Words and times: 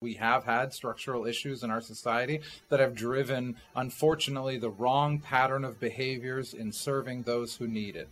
We 0.00 0.14
have 0.14 0.44
had 0.44 0.72
structural 0.72 1.26
issues 1.26 1.64
in 1.64 1.72
our 1.72 1.80
society 1.80 2.42
that 2.68 2.78
have 2.78 2.94
driven, 2.94 3.56
unfortunately, 3.74 4.56
the 4.56 4.70
wrong 4.70 5.18
pattern 5.18 5.64
of 5.64 5.80
behaviors 5.80 6.54
in 6.54 6.70
serving 6.70 7.24
those 7.24 7.56
who 7.56 7.66
need 7.66 7.96
it. 7.96 8.08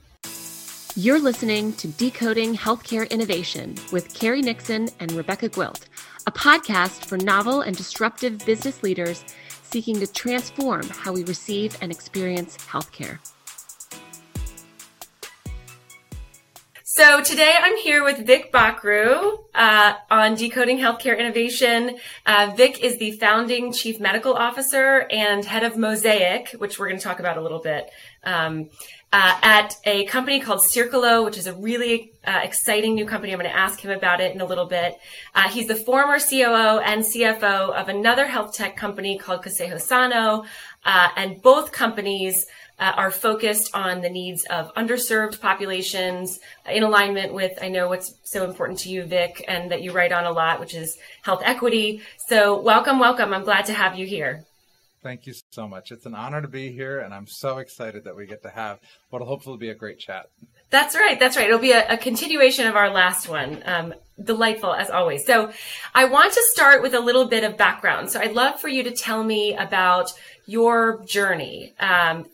You're 0.97 1.21
listening 1.21 1.75
to 1.75 1.87
Decoding 1.87 2.57
Healthcare 2.57 3.09
Innovation 3.09 3.77
with 3.93 4.13
Carrie 4.13 4.43
Nixon 4.43 4.89
and 4.99 5.13
Rebecca 5.13 5.49
Gwilt, 5.49 5.87
a 6.27 6.33
podcast 6.33 7.05
for 7.05 7.19
novel 7.19 7.61
and 7.61 7.77
disruptive 7.77 8.45
business 8.45 8.83
leaders 8.83 9.25
seeking 9.63 10.01
to 10.01 10.09
transform 10.09 10.89
how 10.89 11.13
we 11.13 11.23
receive 11.23 11.79
and 11.81 11.93
experience 11.93 12.57
healthcare. 12.57 13.21
So 16.97 17.21
today 17.23 17.55
I'm 17.61 17.77
here 17.77 18.03
with 18.03 18.27
Vic 18.27 18.51
Bakhru 18.51 19.45
uh, 19.55 19.95
on 20.11 20.35
Decoding 20.35 20.79
Healthcare 20.79 21.19
Innovation. 21.19 21.99
Uh, 22.25 22.55
Vic 22.57 22.83
is 22.83 22.97
the 22.97 23.11
founding 23.11 23.71
chief 23.75 24.01
medical 24.01 24.33
officer 24.33 25.07
and 25.11 25.45
head 25.45 25.63
of 25.63 25.77
Mosaic, 25.77 26.53
which 26.53 26.79
we're 26.79 26.89
going 26.89 26.99
to 26.99 27.05
talk 27.05 27.21
about 27.21 27.37
a 27.37 27.43
little 27.43 27.61
bit, 27.61 27.91
um, 28.25 28.71
uh, 29.13 29.39
at 29.43 29.77
a 29.85 30.05
company 30.07 30.41
called 30.41 30.61
Circulo, 30.61 31.25
which 31.25 31.39
is 31.39 31.47
a 31.47 31.55
really 31.55 32.13
uh, 32.25 32.41
exciting 32.43 32.95
new 32.95 33.07
company. 33.07 33.33
I'm 33.33 33.39
going 33.39 33.51
to 33.51 33.57
ask 33.57 33.81
him 33.81 33.91
about 33.91 34.21
it 34.21 34.35
in 34.35 34.41
a 34.41 34.45
little 34.45 34.67
bit. 34.67 34.99
Uh, 35.35 35.49
he's 35.49 35.69
the 35.69 35.77
former 35.77 36.19
COO 36.19 36.81
and 36.81 37.03
CFO 37.03 37.73
of 37.73 37.89
another 37.89 38.27
health 38.27 38.55
tech 38.55 38.77
company 38.77 39.17
called 39.17 39.43
Consejo 39.43 39.81
Sano, 39.81 40.45
uh, 40.85 41.09
and 41.17 41.41
both 41.41 41.73
companies 41.73 42.47
uh, 42.79 42.93
are 42.97 43.11
focused 43.11 43.75
on 43.75 44.03
the 44.03 44.11
needs 44.11 44.45
of 44.51 44.75
underserved 44.75 45.41
populations 45.41 46.41
in 46.69 46.83
alignment 46.83 47.33
with, 47.33 47.53
I 47.63 47.69
know 47.69 47.89
what's 47.89 48.15
so 48.25 48.45
important 48.45 48.81
to 48.81 48.91
you, 48.91 49.05
Vic, 49.05 49.45
and 49.49 49.71
that 49.71 49.83
you 49.83 49.93
write 49.93 50.13
on 50.13 50.25
a 50.25 50.33
lot, 50.33 50.61
which 50.61 50.75
is 50.75 50.99
health 51.23 51.43
equity. 51.45 52.03
So 52.29 52.61
welcome, 52.61 52.99
welcome. 52.99 53.33
I'm 53.33 53.45
glad 53.45 53.67
to 53.67 53.73
have 53.73 53.97
you 53.97 54.07
here. 54.07 54.45
Thank 55.07 55.29
you 55.29 55.35
so 55.53 55.69
much. 55.69 55.93
It's 55.93 56.05
an 56.05 56.17
honor 56.17 56.43
to 56.43 56.49
be 56.49 56.73
here, 56.73 56.99
and 56.99 57.15
I'm 57.15 57.29
so 57.29 57.59
excited 57.59 58.03
that 58.03 58.17
we 58.17 58.27
get 58.27 58.43
to 58.43 58.51
have 58.51 58.81
what'll 59.11 59.29
hopefully 59.29 59.57
be 59.57 59.69
a 59.69 59.75
great 59.75 60.01
chat. 60.01 60.27
That's 60.71 60.97
right. 60.97 61.17
That's 61.21 61.37
right. 61.37 61.47
It'll 61.47 61.61
be 61.61 61.71
a, 61.71 61.93
a 61.93 61.97
continuation 61.97 62.67
of 62.67 62.75
our 62.75 62.91
last 62.91 63.29
one. 63.29 63.63
Um, 63.65 63.95
delightful 64.21 64.75
as 64.75 64.91
always. 64.91 65.25
So 65.25 65.53
I 65.95 66.07
want 66.07 66.33
to 66.33 66.43
start 66.53 66.83
with 66.83 66.93
a 66.93 66.99
little 66.99 67.27
bit 67.27 67.45
of 67.45 67.57
background. 67.57 68.11
So 68.11 68.19
I'd 68.19 68.33
love 68.33 68.61
for 68.61 68.67
you 68.67 68.83
to 68.83 68.91
tell 68.91 69.23
me 69.23 69.55
about 69.55 70.13
your 70.45 71.05
journey. 71.05 71.73
Um, 71.79 72.27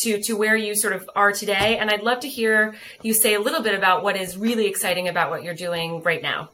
to 0.00 0.20
to 0.24 0.36
where 0.36 0.54
you 0.54 0.76
sort 0.76 0.92
of 0.92 1.08
are 1.16 1.32
today. 1.32 1.78
And 1.78 1.90
I'd 1.90 2.02
love 2.02 2.20
to 2.20 2.28
hear 2.28 2.74
you 3.00 3.14
say 3.14 3.32
a 3.32 3.40
little 3.40 3.62
bit 3.62 3.74
about 3.74 4.02
what 4.02 4.16
is 4.18 4.36
really 4.36 4.66
exciting 4.66 5.08
about 5.08 5.30
what 5.30 5.42
you're 5.44 5.54
doing 5.54 6.02
right 6.02 6.22
now. 6.22 6.50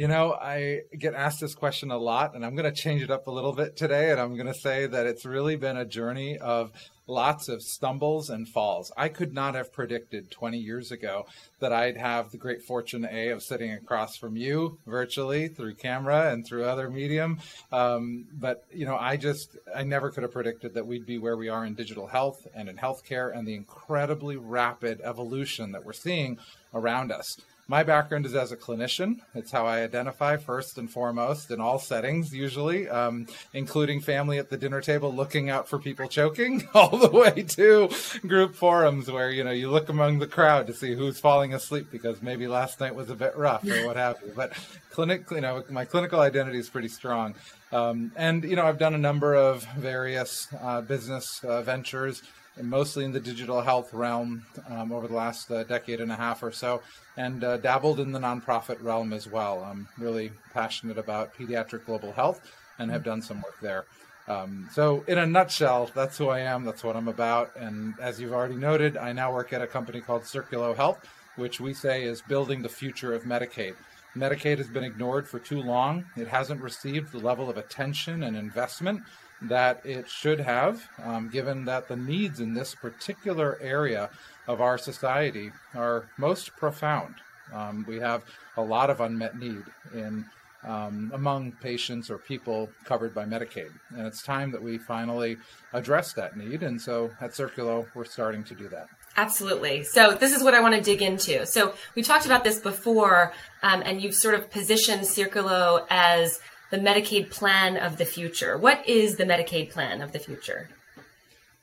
You 0.00 0.08
know, 0.08 0.32
I 0.32 0.84
get 0.98 1.12
asked 1.12 1.42
this 1.42 1.54
question 1.54 1.90
a 1.90 1.98
lot, 1.98 2.34
and 2.34 2.42
I'm 2.42 2.54
going 2.54 2.64
to 2.64 2.72
change 2.72 3.02
it 3.02 3.10
up 3.10 3.26
a 3.26 3.30
little 3.30 3.52
bit 3.52 3.76
today. 3.76 4.10
And 4.10 4.18
I'm 4.18 4.34
going 4.34 4.46
to 4.46 4.58
say 4.58 4.86
that 4.86 5.04
it's 5.04 5.26
really 5.26 5.56
been 5.56 5.76
a 5.76 5.84
journey 5.84 6.38
of 6.38 6.72
lots 7.06 7.50
of 7.50 7.60
stumbles 7.62 8.30
and 8.30 8.48
falls. 8.48 8.90
I 8.96 9.10
could 9.10 9.34
not 9.34 9.54
have 9.56 9.74
predicted 9.74 10.30
20 10.30 10.56
years 10.56 10.90
ago 10.90 11.26
that 11.58 11.74
I'd 11.74 11.98
have 11.98 12.30
the 12.30 12.38
great 12.38 12.62
fortune 12.62 13.06
A 13.12 13.28
of 13.28 13.42
sitting 13.42 13.72
across 13.72 14.16
from 14.16 14.38
you 14.38 14.78
virtually 14.86 15.48
through 15.48 15.74
camera 15.74 16.32
and 16.32 16.46
through 16.46 16.64
other 16.64 16.88
medium. 16.88 17.38
Um, 17.70 18.24
but 18.32 18.64
you 18.72 18.86
know, 18.86 18.96
I 18.96 19.18
just 19.18 19.58
I 19.76 19.82
never 19.82 20.10
could 20.10 20.22
have 20.22 20.32
predicted 20.32 20.72
that 20.72 20.86
we'd 20.86 21.04
be 21.04 21.18
where 21.18 21.36
we 21.36 21.50
are 21.50 21.66
in 21.66 21.74
digital 21.74 22.06
health 22.06 22.46
and 22.54 22.70
in 22.70 22.78
healthcare 22.78 23.36
and 23.36 23.46
the 23.46 23.54
incredibly 23.54 24.38
rapid 24.38 25.02
evolution 25.04 25.72
that 25.72 25.84
we're 25.84 25.92
seeing 25.92 26.38
around 26.72 27.12
us. 27.12 27.36
My 27.70 27.84
background 27.84 28.26
is 28.26 28.34
as 28.34 28.50
a 28.50 28.56
clinician. 28.56 29.20
It's 29.32 29.52
how 29.52 29.64
I 29.64 29.82
identify 29.82 30.38
first 30.38 30.76
and 30.76 30.90
foremost 30.90 31.52
in 31.52 31.60
all 31.60 31.78
settings, 31.78 32.34
usually, 32.34 32.88
um, 32.88 33.28
including 33.54 34.00
family 34.00 34.38
at 34.38 34.50
the 34.50 34.56
dinner 34.56 34.80
table 34.80 35.14
looking 35.14 35.50
out 35.50 35.68
for 35.68 35.78
people 35.78 36.08
choking, 36.08 36.66
all 36.74 36.96
the 36.96 37.08
way 37.08 37.44
to 37.44 37.88
group 38.26 38.56
forums 38.56 39.08
where 39.08 39.30
you 39.30 39.44
know 39.44 39.52
you 39.52 39.70
look 39.70 39.88
among 39.88 40.18
the 40.18 40.26
crowd 40.26 40.66
to 40.66 40.74
see 40.74 40.96
who's 40.96 41.20
falling 41.20 41.54
asleep 41.54 41.86
because 41.92 42.20
maybe 42.22 42.48
last 42.48 42.80
night 42.80 42.92
was 42.92 43.08
a 43.08 43.14
bit 43.14 43.36
rough 43.36 43.62
or 43.64 43.86
what 43.86 43.94
have 43.94 44.16
you. 44.26 44.32
But 44.34 44.52
clinic, 44.90 45.30
you 45.30 45.40
know, 45.40 45.62
my 45.70 45.84
clinical 45.84 46.18
identity 46.18 46.58
is 46.58 46.68
pretty 46.68 46.88
strong, 46.88 47.36
um, 47.70 48.10
and 48.16 48.42
you 48.42 48.56
know 48.56 48.66
I've 48.66 48.78
done 48.78 48.94
a 48.94 48.98
number 48.98 49.36
of 49.36 49.62
various 49.76 50.48
uh, 50.60 50.80
business 50.80 51.40
uh, 51.44 51.62
ventures 51.62 52.20
mostly 52.62 53.04
in 53.04 53.12
the 53.12 53.20
digital 53.20 53.60
health 53.60 53.92
realm 53.92 54.44
um, 54.68 54.92
over 54.92 55.06
the 55.06 55.14
last 55.14 55.50
uh, 55.50 55.64
decade 55.64 56.00
and 56.00 56.12
a 56.12 56.16
half 56.16 56.42
or 56.42 56.52
so, 56.52 56.82
and 57.16 57.44
uh, 57.44 57.56
dabbled 57.56 58.00
in 58.00 58.12
the 58.12 58.18
nonprofit 58.18 58.82
realm 58.82 59.12
as 59.12 59.28
well. 59.28 59.62
I'm 59.64 59.88
really 59.98 60.32
passionate 60.52 60.98
about 60.98 61.34
pediatric 61.34 61.86
global 61.86 62.12
health 62.12 62.40
and 62.78 62.90
have 62.90 63.04
done 63.04 63.22
some 63.22 63.42
work 63.42 63.60
there. 63.60 63.84
Um, 64.28 64.68
so, 64.72 65.04
in 65.08 65.18
a 65.18 65.26
nutshell, 65.26 65.90
that's 65.94 66.16
who 66.16 66.28
I 66.28 66.40
am. 66.40 66.64
That's 66.64 66.84
what 66.84 66.96
I'm 66.96 67.08
about. 67.08 67.54
And 67.56 67.94
as 68.00 68.20
you've 68.20 68.32
already 68.32 68.56
noted, 68.56 68.96
I 68.96 69.12
now 69.12 69.32
work 69.32 69.52
at 69.52 69.62
a 69.62 69.66
company 69.66 70.00
called 70.00 70.22
Circulo 70.22 70.76
Health, 70.76 71.04
which 71.36 71.60
we 71.60 71.74
say 71.74 72.04
is 72.04 72.22
building 72.22 72.62
the 72.62 72.68
future 72.68 73.12
of 73.12 73.24
Medicaid. 73.24 73.74
Medicaid 74.16 74.58
has 74.58 74.68
been 74.68 74.84
ignored 74.84 75.28
for 75.28 75.38
too 75.38 75.62
long. 75.62 76.04
It 76.16 76.28
hasn't 76.28 76.60
received 76.60 77.12
the 77.12 77.18
level 77.18 77.48
of 77.48 77.56
attention 77.56 78.24
and 78.24 78.36
investment 78.36 79.02
that 79.42 79.80
it 79.84 80.08
should 80.08 80.40
have, 80.40 80.82
um, 81.02 81.28
given 81.30 81.64
that 81.64 81.88
the 81.88 81.96
needs 81.96 82.40
in 82.40 82.54
this 82.54 82.74
particular 82.74 83.58
area 83.60 84.10
of 84.46 84.60
our 84.60 84.76
society 84.76 85.50
are 85.74 86.08
most 86.18 86.56
profound. 86.56 87.14
Um, 87.52 87.84
we 87.88 87.98
have 87.98 88.24
a 88.56 88.62
lot 88.62 88.90
of 88.90 89.00
unmet 89.00 89.38
need 89.38 89.64
in 89.94 90.24
um, 90.62 91.10
among 91.14 91.52
patients 91.52 92.10
or 92.10 92.18
people 92.18 92.68
covered 92.84 93.14
by 93.14 93.24
Medicaid, 93.24 93.70
and 93.96 94.06
it's 94.06 94.22
time 94.22 94.50
that 94.52 94.62
we 94.62 94.76
finally 94.76 95.38
address 95.72 96.12
that 96.12 96.36
need. 96.36 96.62
And 96.62 96.80
so 96.80 97.10
at 97.20 97.30
Circulo, 97.30 97.86
we're 97.94 98.04
starting 98.04 98.44
to 98.44 98.54
do 98.54 98.68
that. 98.68 98.88
Absolutely. 99.16 99.84
So 99.84 100.12
this 100.12 100.32
is 100.32 100.42
what 100.42 100.54
I 100.54 100.60
want 100.60 100.74
to 100.74 100.80
dig 100.80 101.02
into. 101.02 101.46
So 101.46 101.74
we 101.94 102.02
talked 102.02 102.26
about 102.26 102.44
this 102.44 102.58
before, 102.58 103.32
um, 103.62 103.82
and 103.84 104.02
you've 104.02 104.14
sort 104.14 104.34
of 104.34 104.50
positioned 104.50 105.02
Circulo 105.02 105.86
as 105.88 106.38
the 106.70 106.78
Medicaid 106.78 107.30
plan 107.30 107.76
of 107.76 107.96
the 107.98 108.04
future. 108.04 108.56
What 108.56 108.88
is 108.88 109.16
the 109.16 109.24
Medicaid 109.24 109.70
plan 109.70 110.00
of 110.00 110.12
the 110.12 110.18
future? 110.18 110.70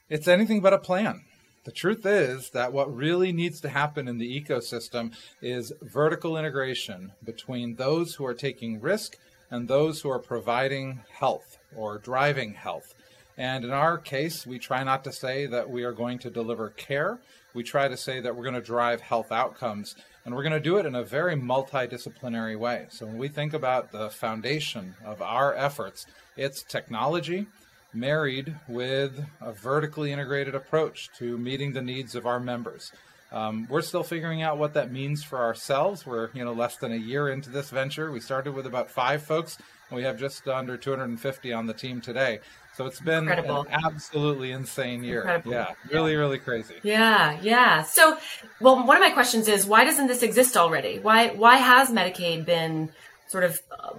It's 0.09 0.28
anything 0.28 0.62
but 0.62 0.73
a 0.73 0.78
plan. 0.78 1.23
The 1.63 1.72
truth 1.72 2.06
is 2.06 2.51
that 2.51 2.72
what 2.72 2.95
really 2.95 3.34
needs 3.34 3.59
to 3.62 3.69
happen 3.69 4.07
in 4.07 4.18
the 4.18 4.41
ecosystem 4.41 5.13
is 5.41 5.73
vertical 5.81 6.38
integration 6.38 7.12
between 7.23 7.75
those 7.75 8.16
who 8.16 8.25
are 8.25 8.34
taking 8.34 8.79
risk 8.79 9.18
and 9.51 9.68
those 9.68 10.01
who 10.01 10.09
are 10.09 10.19
providing 10.19 11.01
health 11.12 11.57
or 11.75 11.97
driving 11.97 12.53
health. 12.53 12.94
And 13.38 13.63
in 13.63 13.72
our 13.72 13.97
case, 13.97 14.47
we 14.47 14.59
try 14.59 14.84
not 14.84 15.03
to 15.03 15.12
say 15.12 15.45
that 15.45 15.69
we 15.69 15.84
are 15.84 15.91
going 15.91 16.19
to 16.19 16.29
deliver 16.29 16.69
care. 16.69 17.19
We 17.53 17.63
try 17.63 17.88
to 17.88 17.97
say 17.97 18.19
that 18.19 18.35
we're 18.35 18.44
going 18.44 18.56
to 18.56 18.62
drive 18.62 19.01
health 19.01 19.31
outcomes. 19.31 19.95
And 20.27 20.35
we're 20.35 20.43
going 20.43 20.51
to 20.51 20.59
do 20.59 20.75
it 20.75 20.85
in 20.85 20.93
a 20.93 21.05
very 21.05 21.38
multidisciplinary 21.38 22.59
way. 22.59 22.88
So 22.89 23.05
when 23.05 23.17
we 23.17 23.29
think 23.29 23.53
about 23.53 23.93
the 23.93 24.09
foundation 24.09 24.93
of 25.05 25.21
our 25.21 25.55
efforts, 25.55 26.05
it's 26.35 26.63
technology 26.63 27.47
married 27.93 28.53
with 28.67 29.25
a 29.39 29.53
vertically 29.53 30.11
integrated 30.11 30.53
approach 30.53 31.09
to 31.19 31.38
meeting 31.38 31.71
the 31.71 31.81
needs 31.81 32.13
of 32.13 32.25
our 32.25 32.41
members. 32.41 32.91
Um, 33.31 33.67
we're 33.69 33.81
still 33.81 34.03
figuring 34.03 34.41
out 34.41 34.57
what 34.57 34.73
that 34.75 34.91
means 34.91 35.23
for 35.23 35.39
ourselves. 35.39 36.05
We're 36.05 36.29
you 36.33 36.45
know 36.45 36.53
less 36.53 36.77
than 36.77 36.91
a 36.91 36.97
year 36.97 37.29
into 37.29 37.49
this 37.49 37.69
venture. 37.69 38.11
We 38.11 38.19
started 38.19 38.53
with 38.53 38.65
about 38.65 38.89
five 38.89 39.23
folks. 39.23 39.57
And 39.89 39.97
we 39.97 40.03
have 40.03 40.19
just 40.19 40.47
under 40.47 40.75
250 40.75 41.53
on 41.53 41.65
the 41.65 41.73
team 41.73 42.01
today. 42.01 42.39
So 42.75 42.85
it's 42.85 42.99
been 42.99 43.19
Incredible. 43.19 43.61
an 43.61 43.83
absolutely 43.85 44.51
insane 44.51 45.03
year. 45.03 45.21
Incredible. 45.21 45.51
Yeah, 45.51 45.73
really, 45.91 46.15
really 46.15 46.38
crazy. 46.38 46.75
Yeah, 46.83 47.39
yeah. 47.41 47.81
So, 47.83 48.17
well, 48.59 48.85
one 48.85 48.97
of 48.97 49.01
my 49.01 49.09
questions 49.09 49.47
is 49.47 49.65
why 49.65 49.83
doesn't 49.83 50.07
this 50.07 50.21
exist 50.21 50.55
already? 50.55 50.99
Why 50.99 51.29
why 51.29 51.57
has 51.57 51.89
Medicaid 51.89 52.45
been 52.45 52.91
sort 53.29 53.45
of 53.45 53.59
uh, 53.71 53.94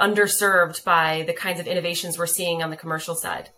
underserved 0.00 0.84
by 0.84 1.24
the 1.26 1.32
kinds 1.32 1.58
of 1.58 1.66
innovations 1.66 2.16
we're 2.16 2.26
seeing 2.26 2.62
on 2.62 2.70
the 2.70 2.76
commercial 2.76 3.16
side? 3.16 3.48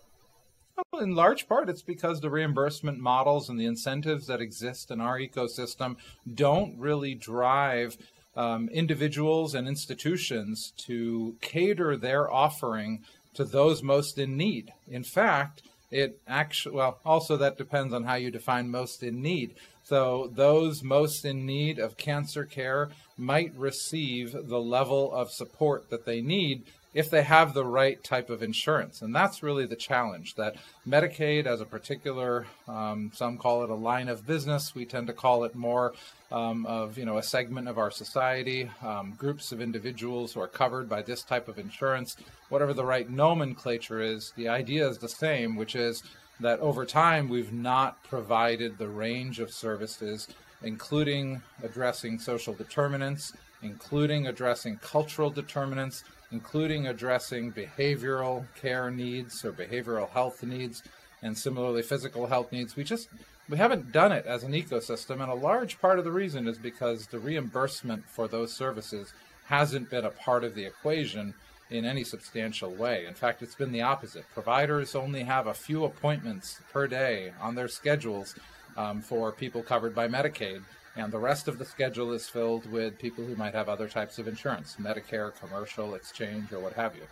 Well, 0.76 1.02
in 1.02 1.14
large 1.14 1.49
part, 1.49 1.70
it's 1.70 1.82
because 1.82 2.20
the 2.20 2.31
reimbursement 2.31 2.99
models 2.99 3.49
and 3.49 3.58
the 3.58 3.64
incentives 3.64 4.26
that 4.26 4.43
exist 4.43 4.90
in 4.90 5.00
our 5.00 5.19
ecosystem 5.19 5.96
don't 6.32 6.78
really 6.78 7.14
drive 7.14 7.96
um, 8.37 8.69
individuals 8.69 9.55
and 9.55 9.67
institutions 9.67 10.73
to 10.76 11.37
cater 11.40 11.96
their 11.96 12.31
offering 12.31 13.05
to 13.34 13.44
those 13.44 13.82
most 13.82 14.19
in 14.19 14.37
need. 14.37 14.73
In 14.87 15.02
fact, 15.02 15.62
it 15.90 16.20
actually, 16.26 16.76
well, 16.76 16.99
also 17.05 17.37
that 17.38 17.56
depends 17.56 17.94
on 17.94 18.05
how 18.05 18.14
you 18.14 18.31
define 18.31 18.69
most 18.70 19.02
in 19.02 19.22
need. 19.22 19.55
So 19.87 20.33
those 20.35 20.83
most 20.83 21.25
in 21.25 21.47
need 21.47 21.79
of 21.79 21.97
cancer 21.97 22.44
care 22.44 22.88
might 23.17 23.55
receive 23.55 24.33
the 24.33 24.59
level 24.59 25.15
of 25.15 25.31
support 25.31 25.91
that 25.91 26.05
they 26.05 26.21
need 26.21 26.65
if 26.93 27.09
they 27.09 27.23
have 27.23 27.55
the 27.55 27.65
right 27.65 28.03
type 28.03 28.29
of 28.29 28.43
insurance. 28.43 29.00
And 29.00 29.15
that's 29.15 29.44
really 29.44 29.65
the 29.65 29.77
challenge 29.77 30.35
that 30.35 30.56
Medicaid, 30.88 31.47
as 31.47 31.61
a 31.61 31.65
particular, 31.65 32.47
um, 32.67 33.12
some 33.15 33.38
call 33.38 33.62
it 33.62 33.71
a 33.71 33.77
line 33.77 34.09
of 34.09 34.27
business, 34.27 34.75
we 34.75 34.87
tend 34.87 35.06
to 35.06 35.12
call 35.12 35.44
it 35.44 35.55
more 35.55 35.94
um, 36.32 36.67
of 36.67 36.99
you 36.99 37.05
know 37.05 37.19
a 37.19 37.23
segment 37.23 37.69
of 37.69 37.79
our 37.79 37.93
society, 37.93 38.69
um, 38.82 39.15
groups 39.17 39.53
of 39.53 39.61
individuals 39.61 40.32
who 40.32 40.41
are 40.41 40.49
covered 40.49 40.89
by 40.89 41.00
this 41.00 41.23
type 41.23 41.47
of 41.47 41.61
insurance. 41.61 42.17
Whatever 42.49 42.75
the 42.75 42.85
right 42.85 43.09
nomenclature 43.09 44.00
is, 44.00 44.32
the 44.35 44.49
idea 44.49 44.89
is 44.89 44.99
the 44.99 45.09
same, 45.09 45.55
which 45.55 45.77
is 45.77 46.03
that 46.41 46.61
over 46.61 46.85
time 46.85 47.29
we've 47.29 47.53
not 47.53 48.03
provided 48.05 48.77
the 48.77 48.88
range 48.88 49.41
of 49.41 49.50
services, 49.50 50.29
including 50.62 51.43
addressing 51.62 52.19
social 52.19 52.55
determinants, 52.55 53.33
including 53.62 54.27
addressing 54.27 54.77
cultural 54.79 55.31
determinants, 55.31 56.05
including 56.33 56.87
addressing 56.87 57.53
behavioral 57.53 58.44
care 58.61 58.91
needs 58.91 59.44
or 59.44 59.53
behavioral 59.53 60.09
health 60.11 60.43
needs, 60.43 60.83
and 61.23 61.37
similarly 61.37 61.83
physical 61.83 62.27
health 62.27 62.53
needs. 62.53 62.77
We 62.77 62.85
just 62.85 63.09
we 63.49 63.56
haven't 63.56 63.93
done 63.93 64.12
it 64.12 64.27
as 64.27 64.43
an 64.43 64.53
ecosystem, 64.53 65.23
and 65.23 65.31
a 65.31 65.35
large 65.35 65.81
part 65.81 65.99
of 65.99 66.05
the 66.05 66.11
reason 66.11 66.49
is 66.49 66.59
because 66.59 67.06
the 67.06 67.19
reimbursement 67.19 68.05
for 68.09 68.27
those 68.27 68.53
services 68.53 69.12
hasn't 69.47 69.89
been 69.89 70.05
a 70.05 70.11
part 70.11 70.43
of 70.43 70.55
the 70.55 70.65
equation 70.65 71.32
in 71.71 71.85
any 71.85 72.05
substantial 72.05 72.71
way. 72.71 73.07
In 73.07 73.15
fact, 73.15 73.43
it's 73.43 73.55
been 73.55 73.73
the 73.73 73.83
opposite. 73.83 74.25
Providers 74.33 74.95
only 74.95 75.25
have 75.25 75.47
a 75.47 75.55
few 75.55 75.85
appointments 75.85 76.61
per 76.73 76.87
day 76.87 77.33
on 77.41 77.55
their 77.55 77.69
schedules 77.69 78.35
um, 78.77 79.01
for 79.01 79.33
people 79.33 79.63
covered 79.63 79.95
by 79.95 80.07
Medicaid 80.07 80.63
and 80.97 81.13
the 81.13 81.19
rest 81.19 81.47
of 81.47 81.59
the 81.59 81.65
schedule 81.65 82.13
is 82.13 82.27
filled 82.27 82.71
with 82.73 82.99
people 82.99 83.23
who 83.25 83.37
might 83.37 83.55
have 83.55 83.69
other 83.69 83.87
types 83.87 84.19
of 84.19 84.27
insurance, 84.27 84.77
Medicare, 84.81 85.33
commercial, 85.39 85.95
exchange, 85.95 86.53
or 86.53 86.59
what 86.59 86.73
have 86.73 86.97
you. 86.97 87.03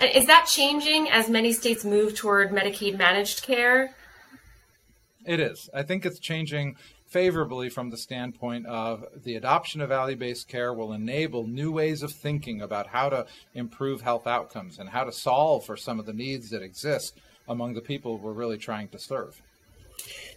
And 0.00 0.10
is 0.10 0.26
that 0.26 0.46
changing 0.46 1.08
as 1.08 1.30
many 1.30 1.52
states 1.52 1.84
move 1.84 2.16
toward 2.16 2.50
Medicaid 2.50 2.98
managed 2.98 3.42
care? 3.42 3.94
It 5.24 5.38
is. 5.38 5.70
I 5.72 5.84
think 5.84 6.04
it's 6.04 6.18
changing 6.18 6.76
favorably 7.08 7.68
from 7.68 7.90
the 7.90 7.96
standpoint 7.96 8.66
of 8.66 9.04
the 9.24 9.34
adoption 9.36 9.80
of 9.80 9.88
value 9.88 10.16
based 10.16 10.48
care 10.48 10.72
will 10.72 10.92
enable 10.92 11.46
new 11.46 11.72
ways 11.72 12.02
of 12.02 12.12
thinking 12.12 12.60
about 12.60 12.86
how 12.88 13.08
to 13.08 13.26
improve 13.54 14.00
health 14.00 14.26
outcomes 14.26 14.78
and 14.78 14.88
how 14.90 15.04
to 15.04 15.12
solve 15.12 15.64
for 15.64 15.76
some 15.76 15.98
of 15.98 16.06
the 16.06 16.12
needs 16.12 16.50
that 16.50 16.62
exist 16.62 17.18
among 17.48 17.74
the 17.74 17.80
people 17.80 18.18
we're 18.18 18.32
really 18.32 18.58
trying 18.58 18.88
to 18.88 18.98
serve. 18.98 19.40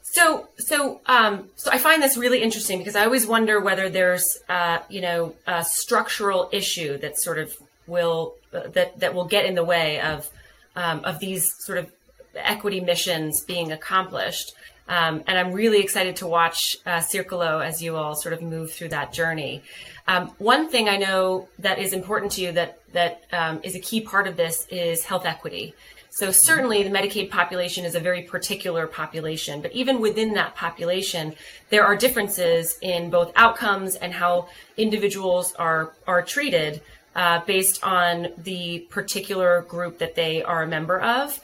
So, 0.01 0.47
so, 0.57 1.01
um, 1.05 1.49
so 1.55 1.69
I 1.71 1.77
find 1.77 2.01
this 2.01 2.17
really 2.17 2.41
interesting 2.41 2.79
because 2.79 2.95
I 2.95 3.05
always 3.05 3.27
wonder 3.27 3.59
whether 3.59 3.89
there's, 3.89 4.39
uh, 4.49 4.79
you 4.89 5.01
know, 5.01 5.35
a 5.45 5.63
structural 5.63 6.49
issue 6.51 6.97
that 6.97 7.19
sort 7.19 7.37
of 7.37 7.53
will 7.87 8.35
uh, 8.53 8.67
that 8.69 8.99
that 8.99 9.13
will 9.13 9.25
get 9.25 9.45
in 9.45 9.55
the 9.55 9.63
way 9.63 9.99
of 10.01 10.29
um, 10.75 11.01
of 11.03 11.19
these 11.19 11.53
sort 11.59 11.77
of 11.77 11.91
equity 12.35 12.79
missions 12.79 13.43
being 13.43 13.71
accomplished. 13.71 14.53
Um, 14.87 15.23
and 15.27 15.37
I'm 15.37 15.53
really 15.53 15.79
excited 15.79 16.17
to 16.17 16.27
watch 16.27 16.77
uh, 16.85 16.97
Circulo 16.97 17.65
as 17.65 17.81
you 17.81 17.95
all 17.95 18.15
sort 18.15 18.33
of 18.33 18.41
move 18.41 18.73
through 18.73 18.89
that 18.89 19.13
journey. 19.13 19.63
Um, 20.07 20.29
one 20.37 20.69
thing 20.69 20.89
I 20.89 20.97
know 20.97 21.47
that 21.59 21.79
is 21.79 21.93
important 21.93 22.33
to 22.33 22.41
you 22.41 22.51
that 22.53 22.79
that 22.93 23.23
um, 23.31 23.61
is 23.63 23.75
a 23.75 23.79
key 23.79 24.01
part 24.01 24.27
of 24.27 24.35
this 24.35 24.67
is 24.69 25.05
health 25.05 25.25
equity. 25.25 25.73
So 26.09 26.29
certainly 26.29 26.83
the 26.83 26.89
Medicaid 26.89 27.29
population 27.29 27.85
is 27.85 27.95
a 27.95 27.99
very 28.01 28.23
particular 28.23 28.85
population, 28.85 29.61
but 29.61 29.71
even 29.71 30.01
within 30.01 30.33
that 30.33 30.55
population, 30.55 31.35
there 31.69 31.85
are 31.85 31.95
differences 31.95 32.77
in 32.81 33.09
both 33.09 33.31
outcomes 33.37 33.95
and 33.95 34.11
how 34.11 34.49
individuals 34.75 35.53
are 35.53 35.93
are 36.05 36.21
treated 36.21 36.81
uh, 37.15 37.39
based 37.45 37.81
on 37.83 38.27
the 38.37 38.79
particular 38.89 39.61
group 39.61 39.99
that 39.99 40.15
they 40.15 40.43
are 40.43 40.63
a 40.63 40.67
member 40.67 40.99
of. 40.99 41.39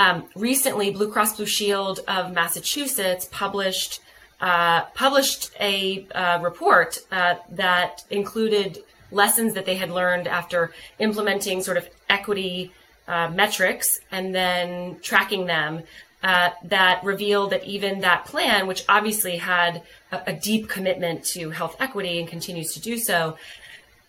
Um, 0.00 0.24
recently, 0.34 0.90
Blue 0.90 1.12
Cross 1.12 1.36
Blue 1.36 1.44
Shield 1.44 2.00
of 2.08 2.32
Massachusetts 2.32 3.28
published 3.30 4.00
uh, 4.40 4.84
published 4.94 5.50
a 5.60 6.06
uh, 6.14 6.38
report 6.40 6.98
uh, 7.12 7.34
that 7.50 8.04
included 8.08 8.78
lessons 9.10 9.52
that 9.52 9.66
they 9.66 9.76
had 9.76 9.90
learned 9.90 10.26
after 10.26 10.72
implementing 10.98 11.62
sort 11.62 11.76
of 11.76 11.86
equity 12.08 12.72
uh, 13.08 13.28
metrics 13.28 14.00
and 14.10 14.34
then 14.34 14.98
tracking 15.02 15.44
them 15.44 15.82
uh, 16.22 16.48
that 16.64 17.04
revealed 17.04 17.50
that 17.50 17.62
even 17.64 18.00
that 18.00 18.24
plan, 18.24 18.66
which 18.66 18.86
obviously 18.88 19.36
had 19.36 19.82
a, 20.12 20.22
a, 20.28 20.32
deep 20.32 20.70
commitment 20.70 21.22
to 21.24 21.50
health 21.50 21.76
equity 21.78 22.20
and 22.20 22.26
continues 22.28 22.72
to 22.72 22.80
do 22.80 22.96
so, 22.96 23.36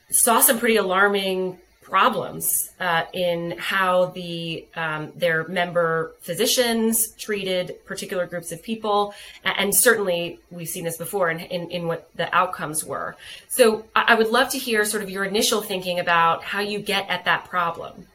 saw 0.09 0.39
some 0.39 0.57
pretty 0.57 0.77
alarming 0.77 1.57
problems 1.81 2.71
uh, 2.79 3.03
in 3.13 3.55
how 3.57 4.05
the 4.07 4.65
um, 4.75 5.11
their 5.15 5.47
member 5.47 6.13
physicians 6.21 7.11
treated 7.13 7.83
particular 7.85 8.25
groups 8.25 8.51
of 8.51 8.63
people, 8.63 9.13
and 9.43 9.75
certainly 9.75 10.39
we've 10.51 10.69
seen 10.69 10.85
this 10.85 10.97
before 10.97 11.29
in, 11.29 11.39
in, 11.39 11.69
in 11.69 11.87
what 11.87 12.09
the 12.15 12.33
outcomes 12.33 12.85
were. 12.85 13.15
So 13.49 13.85
I 13.95 14.15
would 14.15 14.29
love 14.29 14.49
to 14.49 14.57
hear 14.57 14.85
sort 14.85 15.03
of 15.03 15.09
your 15.09 15.25
initial 15.25 15.61
thinking 15.61 15.99
about 15.99 16.43
how 16.43 16.61
you 16.61 16.79
get 16.79 17.09
at 17.09 17.25
that 17.25 17.45
problem. 17.45 18.07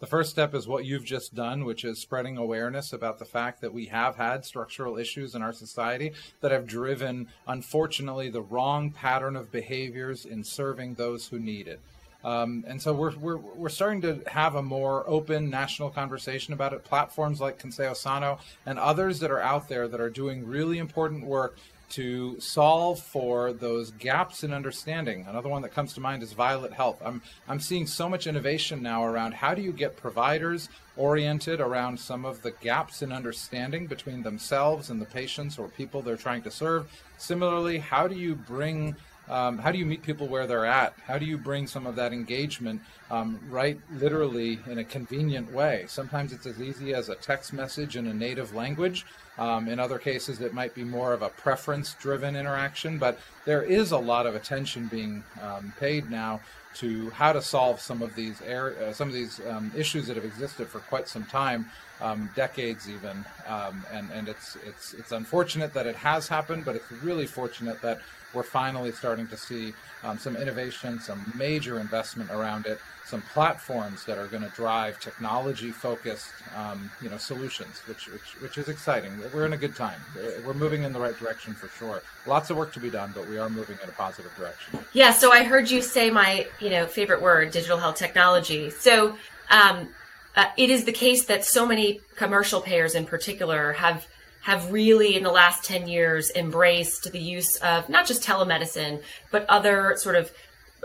The 0.00 0.10
first 0.10 0.30
step 0.30 0.54
is 0.54 0.68
what 0.68 0.84
you've 0.84 1.04
just 1.04 1.34
done, 1.34 1.64
which 1.64 1.84
is 1.84 1.98
spreading 1.98 2.36
awareness 2.36 2.92
about 2.92 3.18
the 3.18 3.24
fact 3.24 3.62
that 3.62 3.72
we 3.72 3.86
have 3.86 4.16
had 4.16 4.44
structural 4.44 4.98
issues 4.98 5.34
in 5.34 5.40
our 5.40 5.52
society 5.52 6.12
that 6.42 6.50
have 6.50 6.66
driven, 6.66 7.28
unfortunately, 7.46 8.28
the 8.28 8.42
wrong 8.42 8.90
pattern 8.90 9.34
of 9.34 9.50
behaviors 9.50 10.26
in 10.26 10.44
serving 10.44 10.94
those 10.94 11.28
who 11.28 11.38
need 11.38 11.68
it. 11.68 11.80
Um, 12.24 12.64
and 12.66 12.80
so 12.80 12.92
we're, 12.94 13.14
we're, 13.16 13.36
we're 13.36 13.68
starting 13.68 14.00
to 14.02 14.22
have 14.26 14.54
a 14.54 14.62
more 14.62 15.04
open 15.06 15.50
national 15.50 15.90
conversation 15.90 16.54
about 16.54 16.72
it. 16.72 16.82
Platforms 16.82 17.40
like 17.40 17.58
Consejo 17.58 17.94
Sano 17.94 18.38
and 18.64 18.78
others 18.78 19.20
that 19.20 19.30
are 19.30 19.42
out 19.42 19.68
there 19.68 19.86
that 19.88 20.00
are 20.00 20.10
doing 20.10 20.46
really 20.46 20.78
important 20.78 21.26
work 21.26 21.58
to 21.90 22.40
solve 22.40 22.98
for 22.98 23.52
those 23.52 23.90
gaps 23.92 24.42
in 24.42 24.52
understanding. 24.52 25.26
Another 25.28 25.48
one 25.48 25.62
that 25.62 25.72
comes 25.72 25.92
to 25.94 26.00
mind 26.00 26.22
is 26.22 26.32
Violet 26.32 26.72
Health. 26.72 27.00
I'm 27.04 27.20
I'm 27.46 27.60
seeing 27.60 27.86
so 27.86 28.08
much 28.08 28.26
innovation 28.26 28.82
now 28.82 29.04
around 29.04 29.34
how 29.34 29.54
do 29.54 29.62
you 29.62 29.72
get 29.72 29.96
providers 29.96 30.70
oriented 30.96 31.60
around 31.60 32.00
some 32.00 32.24
of 32.24 32.40
the 32.42 32.52
gaps 32.52 33.02
in 33.02 33.12
understanding 33.12 33.86
between 33.86 34.22
themselves 34.22 34.90
and 34.90 35.00
the 35.00 35.06
patients 35.06 35.58
or 35.58 35.68
people 35.68 36.02
they're 36.02 36.16
trying 36.16 36.42
to 36.42 36.50
serve. 36.50 36.90
Similarly, 37.18 37.78
how 37.78 38.08
do 38.08 38.16
you 38.16 38.34
bring 38.34 38.96
um, 39.28 39.58
how 39.58 39.72
do 39.72 39.78
you 39.78 39.86
meet 39.86 40.02
people 40.02 40.26
where 40.26 40.46
they're 40.46 40.66
at? 40.66 40.94
How 41.06 41.18
do 41.18 41.24
you 41.24 41.38
bring 41.38 41.66
some 41.66 41.86
of 41.86 41.96
that 41.96 42.12
engagement 42.12 42.82
um, 43.10 43.40
right 43.48 43.78
literally 43.92 44.60
in 44.66 44.78
a 44.78 44.84
convenient 44.84 45.52
way? 45.52 45.84
Sometimes 45.88 46.32
it's 46.32 46.46
as 46.46 46.60
easy 46.60 46.94
as 46.94 47.08
a 47.08 47.14
text 47.14 47.52
message 47.52 47.96
in 47.96 48.06
a 48.06 48.14
native 48.14 48.54
language. 48.54 49.06
Um, 49.38 49.68
in 49.68 49.80
other 49.80 49.98
cases, 49.98 50.40
it 50.40 50.54
might 50.54 50.74
be 50.74 50.84
more 50.84 51.12
of 51.12 51.22
a 51.22 51.28
preference 51.28 51.94
driven 51.94 52.36
interaction, 52.36 52.98
but 52.98 53.18
there 53.44 53.62
is 53.62 53.92
a 53.92 53.98
lot 53.98 54.26
of 54.26 54.34
attention 54.34 54.86
being 54.86 55.24
um, 55.42 55.72
paid 55.78 56.10
now 56.10 56.40
to 56.74 57.10
how 57.10 57.32
to 57.32 57.40
solve 57.40 57.80
some 57.80 58.02
of 58.02 58.14
these 58.14 58.40
er- 58.42 58.76
uh, 58.84 58.92
some 58.92 59.08
of 59.08 59.14
these 59.14 59.40
um, 59.48 59.72
issues 59.76 60.06
that 60.06 60.16
have 60.16 60.24
existed 60.24 60.66
for 60.66 60.80
quite 60.80 61.08
some 61.08 61.24
time, 61.24 61.66
um, 62.00 62.28
decades 62.34 62.88
even. 62.88 63.24
Um, 63.46 63.84
and 63.92 64.10
and 64.12 64.28
it's 64.28 64.56
it's 64.66 64.92
it's 64.94 65.12
unfortunate 65.12 65.72
that 65.74 65.86
it 65.86 65.96
has 65.96 66.28
happened, 66.28 66.64
but 66.64 66.76
it's 66.76 66.90
really 67.02 67.26
fortunate 67.26 67.80
that 67.82 68.00
we're 68.34 68.42
finally 68.42 68.92
starting 68.92 69.26
to 69.28 69.36
see 69.36 69.72
um, 70.02 70.18
some 70.18 70.36
innovation, 70.36 71.00
some 71.00 71.32
major 71.36 71.80
investment 71.80 72.30
around 72.30 72.66
it, 72.66 72.78
some 73.06 73.22
platforms 73.32 74.04
that 74.04 74.18
are 74.18 74.26
going 74.26 74.42
to 74.42 74.48
drive 74.50 74.98
technology-focused, 74.98 76.28
um, 76.56 76.90
you 77.02 77.08
know, 77.08 77.16
solutions, 77.16 77.82
which, 77.86 78.08
which 78.08 78.34
which 78.40 78.58
is 78.58 78.68
exciting. 78.68 79.12
We're 79.32 79.46
in 79.46 79.52
a 79.52 79.58
good 79.58 79.76
time. 79.76 80.00
We're 80.44 80.54
moving 80.54 80.82
in 80.84 80.92
the 80.92 81.00
right 81.00 81.16
direction 81.18 81.54
for 81.54 81.68
sure. 81.68 82.02
Lots 82.26 82.50
of 82.50 82.56
work 82.56 82.72
to 82.74 82.80
be 82.80 82.90
done, 82.90 83.12
but 83.14 83.28
we 83.28 83.38
are 83.38 83.50
moving 83.50 83.78
in 83.82 83.88
a 83.88 83.92
positive 83.92 84.34
direction. 84.36 84.78
Yeah. 84.92 85.12
So 85.12 85.32
I 85.32 85.44
heard 85.44 85.70
you 85.70 85.82
say 85.82 86.10
my, 86.10 86.46
you 86.60 86.70
know, 86.70 86.86
favorite 86.86 87.22
word, 87.22 87.50
digital 87.50 87.78
health 87.78 87.96
technology. 87.96 88.70
So. 88.70 89.16
Um, 89.50 89.88
uh, 90.36 90.46
it 90.56 90.68
is 90.68 90.84
the 90.84 90.92
case 90.92 91.26
that 91.26 91.44
so 91.44 91.64
many 91.64 92.00
commercial 92.16 92.60
payers 92.60 92.96
in 92.96 93.06
particular 93.06 93.74
have 93.74 94.04
have 94.44 94.70
really 94.70 95.16
in 95.16 95.22
the 95.22 95.30
last 95.30 95.64
10 95.64 95.88
years 95.88 96.30
embraced 96.36 97.10
the 97.10 97.18
use 97.18 97.56
of 97.56 97.88
not 97.88 98.06
just 98.06 98.22
telemedicine, 98.22 99.02
but 99.30 99.46
other 99.48 99.94
sort 99.96 100.14
of 100.14 100.30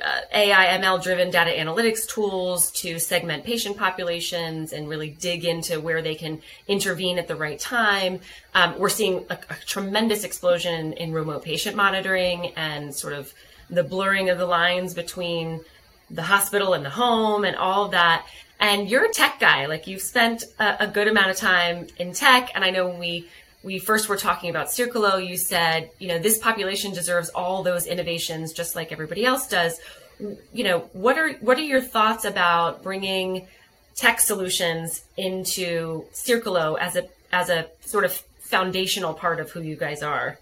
uh, 0.01 0.21
AI 0.33 0.79
ML 0.79 1.03
driven 1.03 1.29
data 1.29 1.51
analytics 1.51 2.07
tools 2.07 2.71
to 2.71 2.99
segment 2.99 3.43
patient 3.43 3.75
populations 3.75 4.71
and 4.71 4.87
really 4.87 5.09
dig 5.09 5.43
into 5.43 5.81
where 5.81 6.01
they 6.01 6.15
can 6.15 6.41
intervene 6.69 7.17
at 7.19 7.27
the 7.27 7.35
right 7.35 7.59
time. 7.59 8.21
Um, 8.55 8.79
we're 8.79 8.87
seeing 8.87 9.25
a, 9.29 9.37
a 9.49 9.55
tremendous 9.65 10.23
explosion 10.23 10.73
in, 10.73 10.93
in, 10.93 11.11
remote 11.11 11.43
patient 11.43 11.75
monitoring 11.75 12.53
and 12.55 12.95
sort 12.95 13.11
of 13.11 13.33
the 13.69 13.83
blurring 13.83 14.29
of 14.29 14.37
the 14.37 14.45
lines 14.45 14.93
between 14.93 15.59
the 16.09 16.23
hospital 16.23 16.73
and 16.73 16.85
the 16.85 16.91
home 16.91 17.43
and 17.43 17.57
all 17.57 17.83
of 17.83 17.91
that. 17.91 18.25
And 18.57 18.89
you're 18.89 19.03
a 19.03 19.13
tech 19.13 19.37
guy, 19.41 19.65
like 19.65 19.85
you've 19.85 20.01
spent 20.01 20.45
a, 20.59 20.85
a 20.85 20.87
good 20.87 21.09
amount 21.09 21.31
of 21.31 21.35
time 21.35 21.87
in 21.97 22.13
tech. 22.13 22.51
And 22.55 22.63
I 22.63 22.69
know 22.69 22.87
when 22.87 22.99
we 22.99 23.27
we 23.63 23.79
first 23.79 24.07
were 24.07 24.15
talking 24.15 24.49
about 24.49 24.67
Circulo, 24.67 25.25
you 25.25 25.37
said, 25.37 25.91
you 25.99 26.07
know, 26.07 26.19
this 26.19 26.37
population 26.37 26.93
deserves 26.93 27.29
all 27.29 27.61
those 27.63 27.85
innovations 27.85 28.53
just 28.53 28.75
like 28.75 28.91
everybody 28.91 29.25
else 29.25 29.47
does. 29.47 29.79
You 30.53 30.63
know, 30.63 30.79
what 30.93 31.17
are 31.17 31.33
what 31.39 31.57
are 31.57 31.63
your 31.63 31.81
thoughts 31.81 32.25
about 32.25 32.83
bringing 32.83 33.47
tech 33.95 34.19
solutions 34.19 35.03
into 35.17 36.05
Circulo 36.13 36.77
as 36.79 36.95
a 36.95 37.07
as 37.31 37.49
a 37.49 37.67
sort 37.81 38.05
of 38.05 38.13
foundational 38.39 39.13
part 39.13 39.39
of 39.39 39.51
who 39.51 39.61
you 39.61 39.75
guys 39.75 40.03
are? 40.03 40.39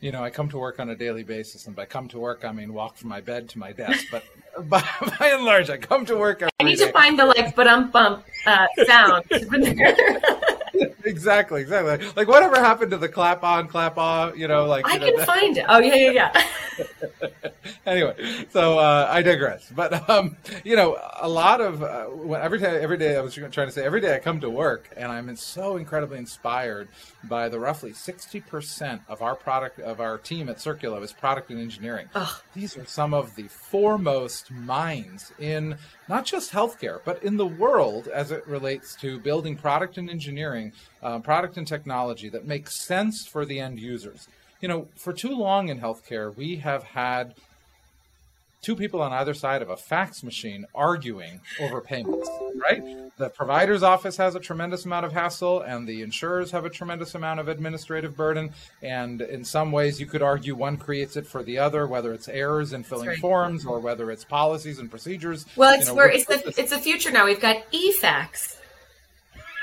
You 0.00 0.12
know, 0.12 0.22
I 0.22 0.30
come 0.30 0.48
to 0.50 0.58
work 0.58 0.78
on 0.78 0.90
a 0.90 0.94
daily 0.94 1.24
basis, 1.24 1.66
and 1.66 1.74
by 1.74 1.84
come 1.84 2.06
to 2.08 2.18
work, 2.18 2.44
I 2.44 2.52
mean 2.52 2.72
walk 2.72 2.96
from 2.96 3.08
my 3.08 3.20
bed 3.20 3.48
to 3.50 3.58
my 3.58 3.72
desk. 3.72 4.06
But 4.12 4.24
by, 4.68 4.82
by 5.18 5.28
and 5.28 5.44
large, 5.44 5.70
I 5.70 5.76
come 5.76 6.06
to 6.06 6.16
work. 6.16 6.42
I 6.42 6.64
need 6.64 6.78
day. 6.78 6.86
to 6.86 6.92
find 6.92 7.18
the 7.18 7.26
like 7.26 7.56
but 7.56 7.66
um 7.66 7.90
bump 7.90 8.24
uh, 8.46 8.66
sound. 8.86 9.24
exactly, 11.04 11.62
exactly. 11.62 12.08
Like 12.16 12.28
whatever 12.28 12.56
happened 12.56 12.90
to 12.92 12.96
the 12.96 13.08
clap 13.08 13.42
on, 13.42 13.68
clap 13.68 13.98
off? 13.98 14.36
You 14.36 14.48
know, 14.48 14.66
like 14.66 14.86
I 14.86 14.94
you 14.94 14.98
know, 15.00 15.06
can 15.06 15.16
that... 15.16 15.26
find 15.26 15.56
it. 15.56 15.64
Oh 15.68 15.78
yeah, 15.78 15.94
yeah, 15.94 16.10
yeah. 16.10 17.50
anyway, 17.86 18.14
so 18.50 18.78
uh, 18.78 19.08
I 19.10 19.22
digress. 19.22 19.70
But 19.74 20.08
um, 20.08 20.36
you 20.64 20.76
know, 20.76 20.98
a 21.20 21.28
lot 21.28 21.60
of 21.60 21.82
uh, 21.82 22.32
every 22.34 22.58
day, 22.58 22.80
every 22.80 22.98
day 22.98 23.16
I 23.16 23.20
was 23.20 23.34
trying 23.34 23.50
to 23.50 23.70
say 23.70 23.84
every 23.84 24.00
day 24.00 24.14
I 24.14 24.18
come 24.18 24.40
to 24.40 24.50
work 24.50 24.90
and 24.96 25.10
I'm 25.10 25.34
so 25.36 25.76
incredibly 25.76 26.18
inspired 26.18 26.88
by 27.24 27.48
the 27.48 27.58
roughly 27.58 27.92
sixty 27.92 28.40
percent 28.40 29.02
of 29.08 29.22
our 29.22 29.34
product 29.34 29.80
of 29.80 30.00
our 30.00 30.18
team 30.18 30.48
at 30.48 30.58
Circulo 30.58 31.02
is 31.02 31.12
product 31.12 31.50
and 31.50 31.60
engineering. 31.60 32.08
Ugh. 32.14 32.42
These 32.54 32.76
are 32.76 32.86
some 32.86 33.14
of 33.14 33.34
the 33.36 33.48
foremost 33.48 34.50
minds 34.50 35.32
in 35.38 35.76
not 36.08 36.24
just 36.24 36.52
healthcare, 36.52 37.00
but 37.04 37.22
in 37.22 37.36
the 37.36 37.46
world 37.46 38.08
as 38.08 38.30
it 38.30 38.46
relates 38.46 38.94
to 38.96 39.18
building 39.20 39.56
product 39.56 39.98
and 39.98 40.08
engineering, 40.08 40.72
uh, 41.02 41.18
product 41.18 41.56
and 41.56 41.66
technology 41.66 42.28
that 42.28 42.46
makes 42.46 42.74
sense 42.74 43.26
for 43.26 43.44
the 43.44 43.60
end 43.60 43.78
users. 43.78 44.28
You 44.60 44.68
know, 44.68 44.88
for 44.96 45.12
too 45.12 45.36
long 45.36 45.68
in 45.68 45.80
healthcare, 45.80 46.34
we 46.34 46.56
have 46.56 46.82
had 46.82 47.34
two 48.60 48.76
people 48.76 49.00
on 49.00 49.12
either 49.12 49.34
side 49.34 49.62
of 49.62 49.70
a 49.70 49.76
fax 49.76 50.22
machine 50.22 50.66
arguing 50.74 51.40
over 51.60 51.80
payments, 51.80 52.28
right? 52.56 52.82
The 53.16 53.30
provider's 53.30 53.82
office 53.82 54.16
has 54.16 54.34
a 54.34 54.40
tremendous 54.40 54.84
amount 54.84 55.06
of 55.06 55.12
hassle, 55.12 55.60
and 55.60 55.88
the 55.88 56.02
insurers 56.02 56.50
have 56.50 56.64
a 56.64 56.70
tremendous 56.70 57.14
amount 57.14 57.40
of 57.40 57.48
administrative 57.48 58.16
burden. 58.16 58.52
And 58.82 59.20
in 59.20 59.44
some 59.44 59.72
ways, 59.72 60.00
you 60.00 60.06
could 60.06 60.22
argue 60.22 60.54
one 60.54 60.76
creates 60.76 61.16
it 61.16 61.26
for 61.26 61.42
the 61.42 61.58
other, 61.58 61.86
whether 61.86 62.12
it's 62.12 62.28
errors 62.28 62.72
in 62.72 62.82
filling 62.82 63.08
right. 63.08 63.18
forms 63.18 63.64
or 63.64 63.80
whether 63.80 64.10
it's 64.10 64.24
policies 64.24 64.78
and 64.78 64.90
procedures. 64.90 65.46
Well, 65.56 65.74
it's 65.74 65.86
you 65.86 65.92
know, 65.92 65.96
where 65.96 66.10
it's 66.10 66.26
the, 66.26 66.54
it's 66.56 66.70
the 66.70 66.78
future 66.78 67.10
now. 67.10 67.26
We've 67.26 67.40
got 67.40 67.56
e-fax. 67.72 68.57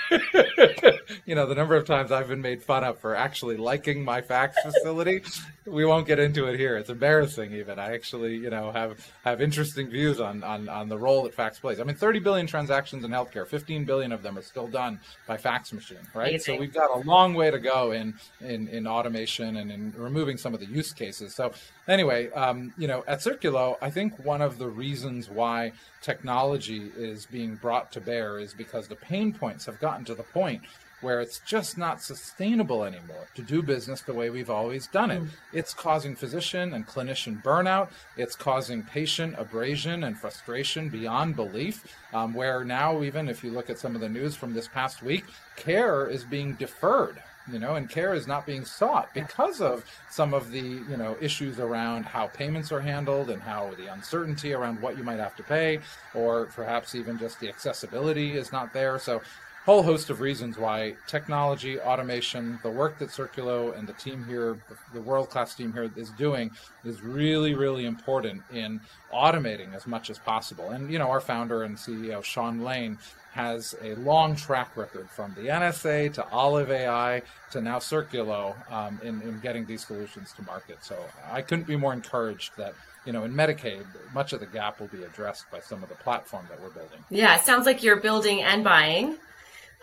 you 1.25 1.35
know, 1.35 1.45
the 1.45 1.55
number 1.55 1.75
of 1.75 1.85
times 1.85 2.12
I've 2.12 2.27
been 2.27 2.41
made 2.41 2.62
fun 2.62 2.83
of 2.83 3.00
for 3.00 3.15
actually 3.15 3.57
liking 3.57 4.03
my 4.03 4.21
fax 4.21 4.57
facility, 4.62 5.24
we 5.65 5.85
won't 5.85 6.07
get 6.07 6.19
into 6.19 6.45
it 6.45 6.59
here. 6.59 6.77
It's 6.77 6.89
embarrassing 6.89 7.53
even. 7.53 7.79
I 7.79 7.93
actually, 7.93 8.35
you 8.35 8.50
know, 8.50 8.71
have 8.71 9.12
have 9.24 9.41
interesting 9.41 9.89
views 9.89 10.19
on 10.19 10.43
on, 10.43 10.69
on 10.69 10.89
the 10.89 10.97
role 10.97 11.24
that 11.24 11.33
fax 11.33 11.59
plays. 11.59 11.79
I 11.79 11.83
mean, 11.83 11.95
30 11.95 12.19
billion 12.19 12.47
transactions 12.47 13.03
in 13.03 13.12
healthcare, 13.12 13.47
15 13.47 13.85
billion 13.85 14.12
of 14.12 14.24
them 14.24 14.38
are 14.38 14.43
still 14.43 14.67
done 14.67 15.00
by 15.27 15.38
fax 15.38 15.74
machine, 15.74 15.97
right? 16.13 16.29
Amazing. 16.29 16.55
So 16.55 16.59
we've 16.59 16.74
got 16.74 16.91
a 16.91 17.00
long 17.07 17.33
way 17.33 17.51
to 17.51 17.59
go 17.59 17.91
in 17.91 18.13
in, 18.41 18.67
in 18.67 18.88
automation 18.88 19.57
and 19.57 19.71
in 19.71 19.93
removing 19.97 20.38
some 20.38 20.53
of 20.53 20.59
the 20.59 20.67
use 20.67 20.93
cases. 20.93 21.33
So 21.33 21.53
anyway, 21.88 22.31
um, 22.31 22.74
you 22.77 22.88
know, 22.88 23.03
at 23.07 23.19
Circulo, 23.19 23.77
I 23.81 23.89
think 23.89 24.24
one 24.24 24.41
of 24.41 24.57
the 24.57 24.67
reasons 24.67 25.29
why 25.29 25.71
technology 26.01 26.91
is 26.95 27.25
being 27.25 27.55
brought 27.55 27.91
to 27.91 28.00
bear 28.00 28.38
is 28.38 28.53
because 28.53 28.88
the 28.88 28.95
pain 28.95 29.33
points 29.33 29.65
have 29.65 29.79
gotten 29.96 30.06
to 30.06 30.16
the 30.16 30.24
point 30.24 30.62
where 31.00 31.22
it's 31.22 31.40
just 31.46 31.78
not 31.78 32.02
sustainable 32.02 32.84
anymore 32.84 33.28
to 33.36 33.42
do 33.42 33.62
business 33.62 34.02
the 34.02 34.14
way 34.14 34.30
we've 34.30 34.50
always 34.50 34.88
done 34.88 35.12
it. 35.12 35.22
Mm. 35.22 35.30
It's 35.54 35.74
causing 35.74 36.16
physician 36.16 36.74
and 36.74 36.86
clinician 36.86 37.42
burnout. 37.44 37.90
It's 38.18 38.36
causing 38.36 38.84
patient 38.84 39.36
abrasion 39.38 40.04
and 40.04 40.18
frustration 40.18 40.90
beyond 40.90 41.36
belief. 41.36 41.86
Um, 42.14 42.34
where 42.34 42.66
now, 42.66 43.04
even 43.04 43.30
if 43.30 43.44
you 43.44 43.52
look 43.52 43.70
at 43.70 43.78
some 43.78 43.96
of 43.96 44.02
the 44.02 44.10
news 44.10 44.36
from 44.36 44.54
this 44.54 44.68
past 44.68 45.02
week, 45.04 45.25
care 45.56 46.08
is 46.08 46.24
being 46.24 46.56
deferred 46.56 47.22
you 47.52 47.60
know, 47.60 47.75
and 47.75 47.90
care 47.90 48.14
is 48.14 48.25
not 48.25 48.46
being 48.46 48.66
sought 48.66 49.14
because 49.14 49.62
of 49.62 49.86
some 50.10 50.34
of 50.34 50.52
the, 50.52 50.62
you 50.62 50.98
know, 50.98 51.16
issues 51.22 51.60
around 51.60 52.04
how 52.04 52.28
payments 52.28 52.72
are 52.72 52.80
handled 52.80 53.30
and 53.30 53.42
how 53.42 53.72
the 53.78 53.86
uncertainty 53.86 54.54
around 54.54 54.82
what 54.82 54.98
you 54.98 55.04
might 55.04 55.20
have 55.20 55.36
to 55.36 55.44
pay, 55.44 55.80
or 56.14 56.46
perhaps 56.48 56.96
even 56.96 57.20
just 57.20 57.40
the 57.40 57.48
accessibility 57.48 58.36
is 58.36 58.52
not 58.52 58.74
there. 58.74 58.98
So 58.98 59.22
whole 59.65 59.81
host 59.81 60.12
of 60.12 60.22
reasons 60.22 60.57
why 60.60 60.95
technology, 61.07 61.79
automation, 61.79 62.60
the 62.62 62.69
work 62.69 63.00
that 63.00 63.10
Circulo 63.10 63.77
and 63.77 63.88
the 63.88 63.93
team 63.93 64.24
here, 64.25 64.60
the 64.93 65.01
world 65.01 65.31
class 65.31 65.55
team 65.55 65.74
here 65.74 65.91
is 65.95 66.12
doing 66.12 66.51
is 66.84 67.01
really, 67.01 67.55
really 67.55 67.86
important 67.86 68.43
in 68.53 68.79
automating 69.12 69.74
as 69.74 69.88
much 69.88 70.12
as 70.12 70.19
possible. 70.19 70.69
And, 70.69 70.91
you 70.91 71.00
know, 71.00 71.10
our 71.10 71.19
founder 71.19 71.63
and 71.63 71.75
CEO, 71.75 72.24
Sean 72.24 72.62
Lane, 72.62 73.00
has 73.34 73.75
a 73.81 73.95
long 73.95 74.36
track 74.36 74.77
record 74.77 75.10
from 75.10 75.34
the 75.34 75.48
NSA 75.48 76.13
to 76.13 76.29
Olive 76.29 76.72
AI 76.72 77.24
to 77.51 77.60
now 77.60 77.79
Circulo 77.79 78.55
um, 78.72 79.00
in, 79.03 79.22
in 79.24 79.39
getting 79.39 79.65
these 79.65 79.86
solutions 79.86 80.31
to 80.34 80.43
market. 80.43 80.77
So 80.84 80.98
I 81.29 81.41
couldn't 81.41 81.67
be 81.67 81.75
more 81.75 81.91
encouraged 81.91 82.51
that 82.57 82.75
you 83.05 83.13
know, 83.13 83.24
in 83.24 83.34
Medicaid, 83.34 83.86
much 84.13 84.34
of 84.34 84.39
the 84.39 84.48
gap 84.48 84.79
will 84.79 84.88
be 84.88 85.03
addressed 85.03 85.50
by 85.51 85.60
some 85.60 85.84
of 85.84 85.89
the 85.89 85.95
platform 85.95 86.45
that 86.50 86.60
we're 86.60 86.72
building. 86.72 86.98
Yeah, 87.12 87.36
it 87.36 87.41
sounds 87.41 87.67
like 87.67 87.84
you're 87.84 88.00
building 88.00 88.41
and 88.41 88.63
buying. 88.63 89.17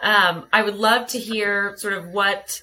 Um, 0.02 0.46
I 0.52 0.62
would 0.62 0.76
love 0.76 1.06
to 1.08 1.18
hear 1.18 1.74
sort 1.76 1.94
of 1.94 2.08
what 2.08 2.60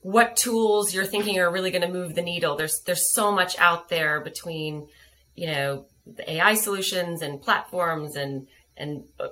what 0.00 0.36
tools 0.36 0.92
you're 0.92 1.06
thinking 1.06 1.38
are 1.38 1.50
really 1.50 1.70
going 1.70 1.82
to 1.82 1.88
move 1.88 2.14
the 2.14 2.22
needle. 2.22 2.56
There's 2.56 2.80
there's 2.82 3.12
so 3.12 3.32
much 3.32 3.58
out 3.58 3.88
there 3.88 4.20
between 4.20 4.86
you 5.34 5.48
know 5.48 5.86
the 6.06 6.30
AI 6.34 6.54
solutions 6.54 7.22
and 7.22 7.42
platforms 7.42 8.14
and 8.14 8.46
and 8.76 9.04
uh, 9.18 9.28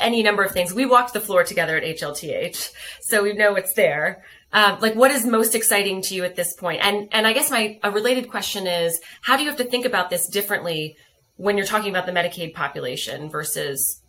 any 0.00 0.22
number 0.22 0.42
of 0.42 0.50
things. 0.50 0.74
We 0.74 0.86
walked 0.86 1.12
the 1.12 1.20
floor 1.20 1.44
together 1.44 1.76
at 1.76 1.84
HLTH, 1.84 2.72
so 3.00 3.22
we 3.22 3.34
know 3.34 3.54
it's 3.54 3.74
there. 3.74 4.24
Um, 4.52 4.80
like, 4.80 4.94
what 4.94 5.10
is 5.10 5.24
most 5.24 5.54
exciting 5.54 6.02
to 6.02 6.14
you 6.14 6.24
at 6.24 6.36
this 6.36 6.54
point? 6.54 6.80
And 6.82 7.08
and 7.12 7.26
I 7.26 7.32
guess 7.32 7.50
my 7.50 7.78
a 7.82 7.90
related 7.90 8.30
question 8.30 8.66
is, 8.66 9.00
how 9.22 9.36
do 9.36 9.44
you 9.44 9.48
have 9.48 9.58
to 9.58 9.64
think 9.64 9.84
about 9.84 10.10
this 10.10 10.26
differently 10.26 10.96
when 11.36 11.56
you're 11.56 11.66
talking 11.66 11.90
about 11.90 12.06
the 12.06 12.12
Medicaid 12.12 12.54
population 12.54 13.30
versus 13.30 14.02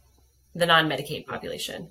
the 0.55 0.65
non-Medicaid 0.65 1.27
population? 1.27 1.89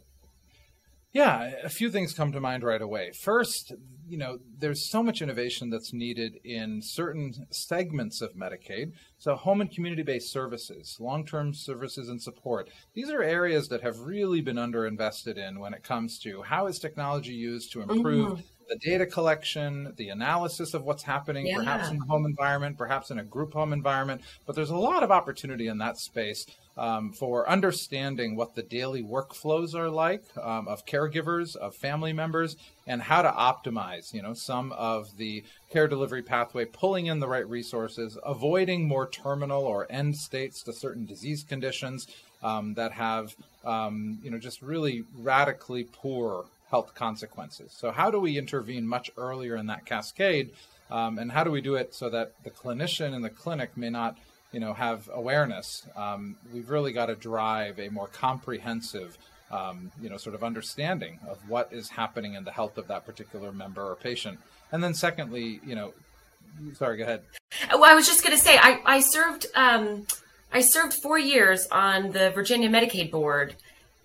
Yeah, 1.13 1.51
a 1.63 1.69
few 1.69 1.91
things 1.91 2.15
come 2.15 2.33
to 2.33 2.41
mind 2.41 2.65
right 2.65 2.81
away. 2.81 3.11
First, 3.23 3.75
you 4.09 4.17
know, 4.17 4.39
there's 4.59 4.91
so 4.91 5.03
much 5.03 5.21
innovation 5.21 5.69
that's 5.69 5.93
needed 5.93 6.39
in 6.43 6.81
certain 6.83 7.33
segments 7.51 8.23
of 8.23 8.35
Medicaid. 8.35 8.93
So, 9.19 9.35
home 9.35 9.61
and 9.61 9.71
community 9.71 10.03
based 10.03 10.33
services, 10.33 10.97
long 10.99 11.27
term 11.27 11.53
services 11.53 12.09
and 12.09 12.21
support, 12.21 12.71
these 12.95 13.11
are 13.11 13.23
areas 13.23 13.69
that 13.69 13.83
have 13.83 13.99
really 13.99 14.41
been 14.41 14.57
underinvested 14.57 15.37
in 15.37 15.61
when 15.61 15.75
it 15.75 15.83
comes 15.83 16.19
to 16.21 16.43
how 16.43 16.67
is 16.67 16.79
technology 16.79 17.35
used 17.35 17.73
to 17.73 17.83
improve 17.83 18.33
mm-hmm. 18.33 18.41
The 18.69 18.77
data 18.77 19.07
collection, 19.07 19.93
the 19.97 20.09
analysis 20.09 20.75
of 20.75 20.85
what's 20.85 21.03
happening, 21.03 21.47
yeah. 21.47 21.57
perhaps 21.57 21.91
in 21.91 21.99
the 21.99 22.07
home 22.07 22.27
environment, 22.27 22.77
perhaps 22.79 23.11
in 23.11 23.19
a 23.19 23.25
group 23.25 23.53
home 23.53 23.73
environment. 23.73 24.23
But 24.47 24.57
there's 24.57 24.71
a 24.71 24.77
lot 24.77 25.03
of 25.03 25.11
opportunity 25.11 25.67
in 25.67 25.79
that 25.79 25.99
space 25.99 26.47
um, 26.77 27.13
for 27.13 27.49
understanding 27.49 28.35
what 28.37 28.55
the 28.55 28.63
daily 28.63 29.03
workflows 29.03 29.75
are 29.75 29.91
like 29.91 30.25
um, 30.41 30.69
of 30.69 30.87
caregivers, 30.87 31.55
of 31.57 31.75
family 31.75 32.13
members, 32.13 32.57
and 32.87 33.03
how 33.03 33.23
to 33.23 33.31
optimize, 33.31 34.15
you 34.15 34.23
know, 34.23 34.35
some 34.35 34.73
of 34.73 35.17
the 35.19 35.45
care 35.71 35.87
delivery 35.87 36.23
pathway, 36.23 36.65
pulling 36.65 37.07
in 37.07 37.21
the 37.21 37.29
right 37.29 37.49
resources, 37.49 38.17
avoiding 38.25 38.89
more 38.89 39.09
terminal 39.09 39.65
or 39.65 39.87
end 39.91 40.17
states 40.17 40.63
to 40.63 40.73
certain 40.73 41.05
disease 41.05 41.45
conditions 41.45 42.07
um, 42.43 42.75
that 42.75 42.93
have, 42.93 43.37
um, 43.65 44.19
you 44.23 44.31
know, 44.31 44.39
just 44.39 44.63
really 44.63 45.05
radically 45.15 45.85
poor 45.85 46.47
health 46.73 46.95
consequences. 46.97 47.73
So, 47.73 47.93
how 47.93 48.11
do 48.11 48.19
we 48.19 48.37
intervene 48.37 48.87
much 48.87 49.13
earlier 49.17 49.55
in 49.57 49.67
that 49.67 49.87
cascade? 49.87 50.51
Um, 50.91 51.19
and 51.19 51.31
how 51.31 51.45
do 51.45 51.51
we 51.51 51.61
do 51.61 51.77
it 51.77 51.95
so 51.95 52.11
that 52.11 52.33
the 52.43 52.51
clinician 52.51 53.15
in 53.15 53.23
the 53.23 53.31
clinic 53.31 53.77
may 53.77 53.89
not 53.89 54.19
you 54.53 54.61
know, 54.61 54.75
have 54.75 55.09
awareness, 55.13 55.87
um, 55.97 56.37
we've 56.53 56.69
really 56.69 56.93
got 56.93 57.07
to 57.07 57.15
drive 57.15 57.81
a 57.81 57.89
more 57.89 58.07
comprehensive, 58.07 59.17
um, 59.51 59.91
you 60.01 60.11
know, 60.11 60.19
sort 60.19 60.35
of 60.35 60.45
understanding 60.45 61.19
of 61.27 61.39
what 61.49 61.73
is 61.73 61.89
happening 61.89 62.35
in 62.35 62.45
the 62.45 62.53
health 62.53 62.77
of 62.77 62.87
that 62.89 63.07
particular 63.07 63.51
member 63.51 63.83
or 63.83 63.97
patient. 63.97 64.39
And 64.71 64.85
then, 64.85 64.93
secondly, 64.95 65.61
you 65.67 65.75
know, 65.75 65.95
sorry, 66.75 66.99
go 66.99 67.05
ahead. 67.05 67.23
Well, 67.73 67.85
I 67.85 67.95
was 67.95 68.07
just 68.07 68.23
going 68.23 68.37
to 68.37 68.43
say, 68.43 68.59
I, 68.59 68.81
I 68.85 69.01
served, 69.01 69.47
um, 69.55 70.07
I 70.53 70.61
served 70.61 70.95
four 71.03 71.19
years 71.19 71.67
on 71.73 72.13
the 72.13 72.31
Virginia 72.31 72.69
Medicaid 72.69 73.11
board, 73.11 73.57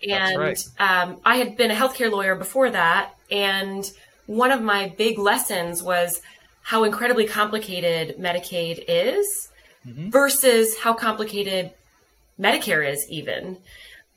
and 0.08 0.39
right. 0.39 0.63
um, 0.80 1.20
I 1.25 1.38
had 1.38 1.58
been 1.58 1.72
a 1.72 1.75
healthcare 1.75 2.12
lawyer 2.12 2.36
before 2.36 2.70
that. 2.70 3.13
And 3.32 3.89
one 4.25 4.51
of 4.51 4.62
my 4.62 4.94
big 4.98 5.18
lessons 5.18 5.82
was 5.82 6.22
how 6.62 6.84
incredibly 6.84 7.25
complicated 7.25 8.18
Medicaid 8.18 8.84
is 8.88 9.50
mm-hmm. 9.86 10.10
versus 10.10 10.77
how 10.77 10.94
complicated 10.94 11.72
Medicare 12.39 12.89
is 12.89 13.10
even. 13.10 13.58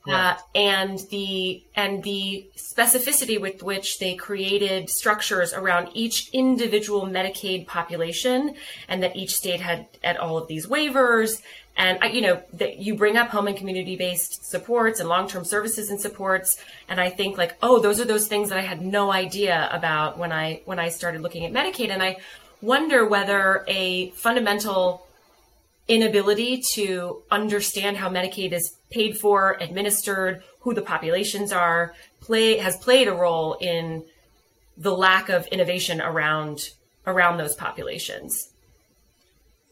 Uh, 0.09 0.35
and 0.55 0.99
the 1.11 1.63
and 1.77 2.03
the 2.03 2.49
specificity 2.57 3.39
with 3.39 3.63
which 3.63 3.99
they 3.99 4.15
created 4.15 4.89
structures 4.89 5.53
around 5.53 5.89
each 5.95 6.31
individual 6.33 7.03
Medicaid 7.03 7.67
population, 7.67 8.55
and 8.89 9.03
that 9.03 9.15
each 9.15 9.35
state 9.35 9.61
had 9.61 9.87
at 10.03 10.17
all 10.17 10.39
of 10.39 10.49
these 10.49 10.67
waivers, 10.67 11.43
and 11.81 11.99
I, 12.03 12.09
you 12.09 12.21
know 12.21 12.43
that 12.53 12.79
you 12.79 12.95
bring 12.95 13.17
up 13.17 13.29
home 13.29 13.47
and 13.49 13.57
community 13.57 13.97
based 13.97 14.45
supports 14.45 15.01
and 15.01 15.09
long 15.09 15.27
term 15.27 15.47
services 15.47 15.89
and 15.89 15.99
supports, 15.99 16.63
and 16.91 17.01
I 17.01 17.09
think 17.09 17.39
like 17.39 17.57
oh 17.63 17.81
those 17.81 17.99
are 17.99 18.05
those 18.05 18.29
things 18.29 18.51
that 18.51 18.59
I 18.59 18.63
had 18.63 18.83
no 18.83 19.11
idea 19.11 19.67
about 19.73 20.19
when 20.19 20.31
I 20.31 20.61
when 20.67 20.79
I 20.79 20.91
started 20.91 21.23
looking 21.23 21.47
at 21.47 21.53
Medicaid, 21.53 21.89
and 21.89 22.03
I 22.03 22.19
wonder 22.61 23.07
whether 23.07 23.65
a 23.67 24.11
fundamental 24.11 25.07
inability 25.89 26.63
to 26.75 27.23
understand 27.31 27.97
how 27.97 28.11
Medicaid 28.11 28.53
is 28.53 28.77
paid 28.91 29.17
for, 29.17 29.57
administered, 29.59 30.43
who 30.61 30.75
the 30.75 30.83
populations 30.83 31.51
are, 31.51 31.95
play 32.21 32.59
has 32.59 32.77
played 32.77 33.09
a 33.09 33.15
role 33.15 33.55
in 33.55 34.05
the 34.77 34.95
lack 34.95 35.31
of 35.31 35.47
innovation 35.47 36.03
around 36.03 36.69
around 37.07 37.39
those 37.39 37.55
populations. 37.55 38.50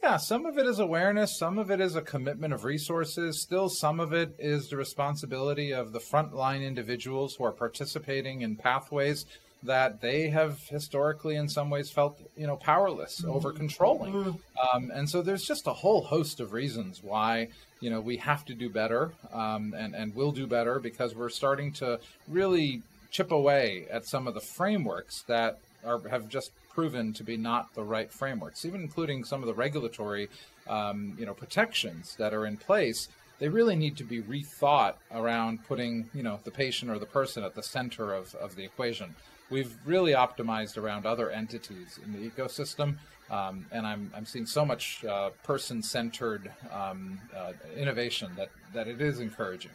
Yeah, 0.02 0.16
some 0.16 0.46
of 0.46 0.56
it 0.58 0.66
is 0.66 0.78
awareness, 0.78 1.36
some 1.36 1.58
of 1.58 1.70
it 1.70 1.80
is 1.80 1.96
a 1.96 2.02
commitment 2.02 2.54
of 2.54 2.64
resources. 2.64 3.42
Still, 3.42 3.68
some 3.68 3.98
of 3.98 4.12
it 4.12 4.34
is 4.38 4.68
the 4.68 4.76
responsibility 4.76 5.72
of 5.72 5.92
the 5.92 5.98
frontline 5.98 6.64
individuals 6.64 7.34
who 7.34 7.44
are 7.44 7.52
participating 7.52 8.42
in 8.42 8.56
pathways 8.56 9.26
that 9.64 10.00
they 10.00 10.28
have 10.28 10.60
historically, 10.68 11.34
in 11.34 11.48
some 11.48 11.68
ways, 11.68 11.90
felt 11.90 12.20
you 12.36 12.46
know 12.46 12.56
powerless 12.56 13.20
mm-hmm. 13.20 13.32
over 13.32 13.52
controlling. 13.52 14.12
Mm-hmm. 14.12 14.76
Um, 14.76 14.92
and 14.94 15.10
so, 15.10 15.20
there's 15.20 15.44
just 15.44 15.66
a 15.66 15.72
whole 15.72 16.02
host 16.02 16.38
of 16.38 16.52
reasons 16.52 17.02
why 17.02 17.48
you 17.80 17.90
know 17.90 18.00
we 18.00 18.18
have 18.18 18.44
to 18.44 18.54
do 18.54 18.70
better 18.70 19.12
um, 19.32 19.74
and 19.76 19.96
and 19.96 20.14
will 20.14 20.32
do 20.32 20.46
better 20.46 20.78
because 20.78 21.14
we're 21.16 21.28
starting 21.28 21.72
to 21.72 21.98
really 22.28 22.82
chip 23.10 23.32
away 23.32 23.86
at 23.90 24.06
some 24.06 24.28
of 24.28 24.34
the 24.34 24.40
frameworks 24.40 25.22
that 25.22 25.58
are 25.88 26.08
have 26.08 26.28
just 26.28 26.52
proven 26.68 27.12
to 27.14 27.24
be 27.24 27.36
not 27.36 27.74
the 27.74 27.82
right 27.82 28.12
frameworks, 28.12 28.64
even 28.64 28.80
including 28.80 29.24
some 29.24 29.42
of 29.42 29.46
the 29.46 29.54
regulatory 29.54 30.28
um, 30.68 31.16
you 31.18 31.26
know 31.26 31.34
protections 31.34 32.14
that 32.16 32.34
are 32.34 32.46
in 32.46 32.56
place. 32.56 33.08
They 33.38 33.48
really 33.48 33.76
need 33.76 33.96
to 33.98 34.04
be 34.04 34.20
rethought 34.20 34.94
around 35.12 35.64
putting 35.66 36.10
you 36.14 36.22
know 36.22 36.40
the 36.44 36.50
patient 36.50 36.90
or 36.90 36.98
the 36.98 37.06
person 37.06 37.42
at 37.44 37.54
the 37.54 37.62
center 37.62 38.12
of, 38.12 38.34
of 38.34 38.56
the 38.56 38.64
equation. 38.64 39.14
We've 39.50 39.74
really 39.86 40.12
optimized 40.12 40.76
around 40.76 41.06
other 41.06 41.30
entities 41.30 41.98
in 42.04 42.12
the 42.12 42.28
ecosystem 42.28 42.98
um, 43.30 43.66
and 43.70 43.86
I'm, 43.86 44.10
I'm 44.14 44.24
seeing 44.24 44.46
so 44.46 44.64
much 44.64 45.04
uh, 45.04 45.30
person 45.42 45.82
centered 45.82 46.50
um, 46.72 47.20
uh, 47.36 47.52
innovation 47.76 48.30
that, 48.36 48.48
that 48.72 48.88
it 48.88 49.00
is 49.00 49.20
encouraging. 49.20 49.72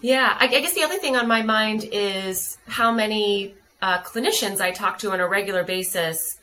Yeah, 0.00 0.36
I, 0.38 0.44
I, 0.44 0.60
guess 0.60 0.72
the 0.72 0.82
other 0.82 0.98
thing 0.98 1.16
on 1.16 1.28
my 1.28 1.42
mind 1.42 1.86
is 1.92 2.56
how 2.66 2.92
many 2.92 3.54
uh, 3.82 4.02
clinicians 4.02 4.60
I 4.60 4.70
talk 4.70 4.98
to 5.00 5.10
on 5.12 5.20
a 5.20 5.28
regular 5.28 5.64
basis 5.64 6.38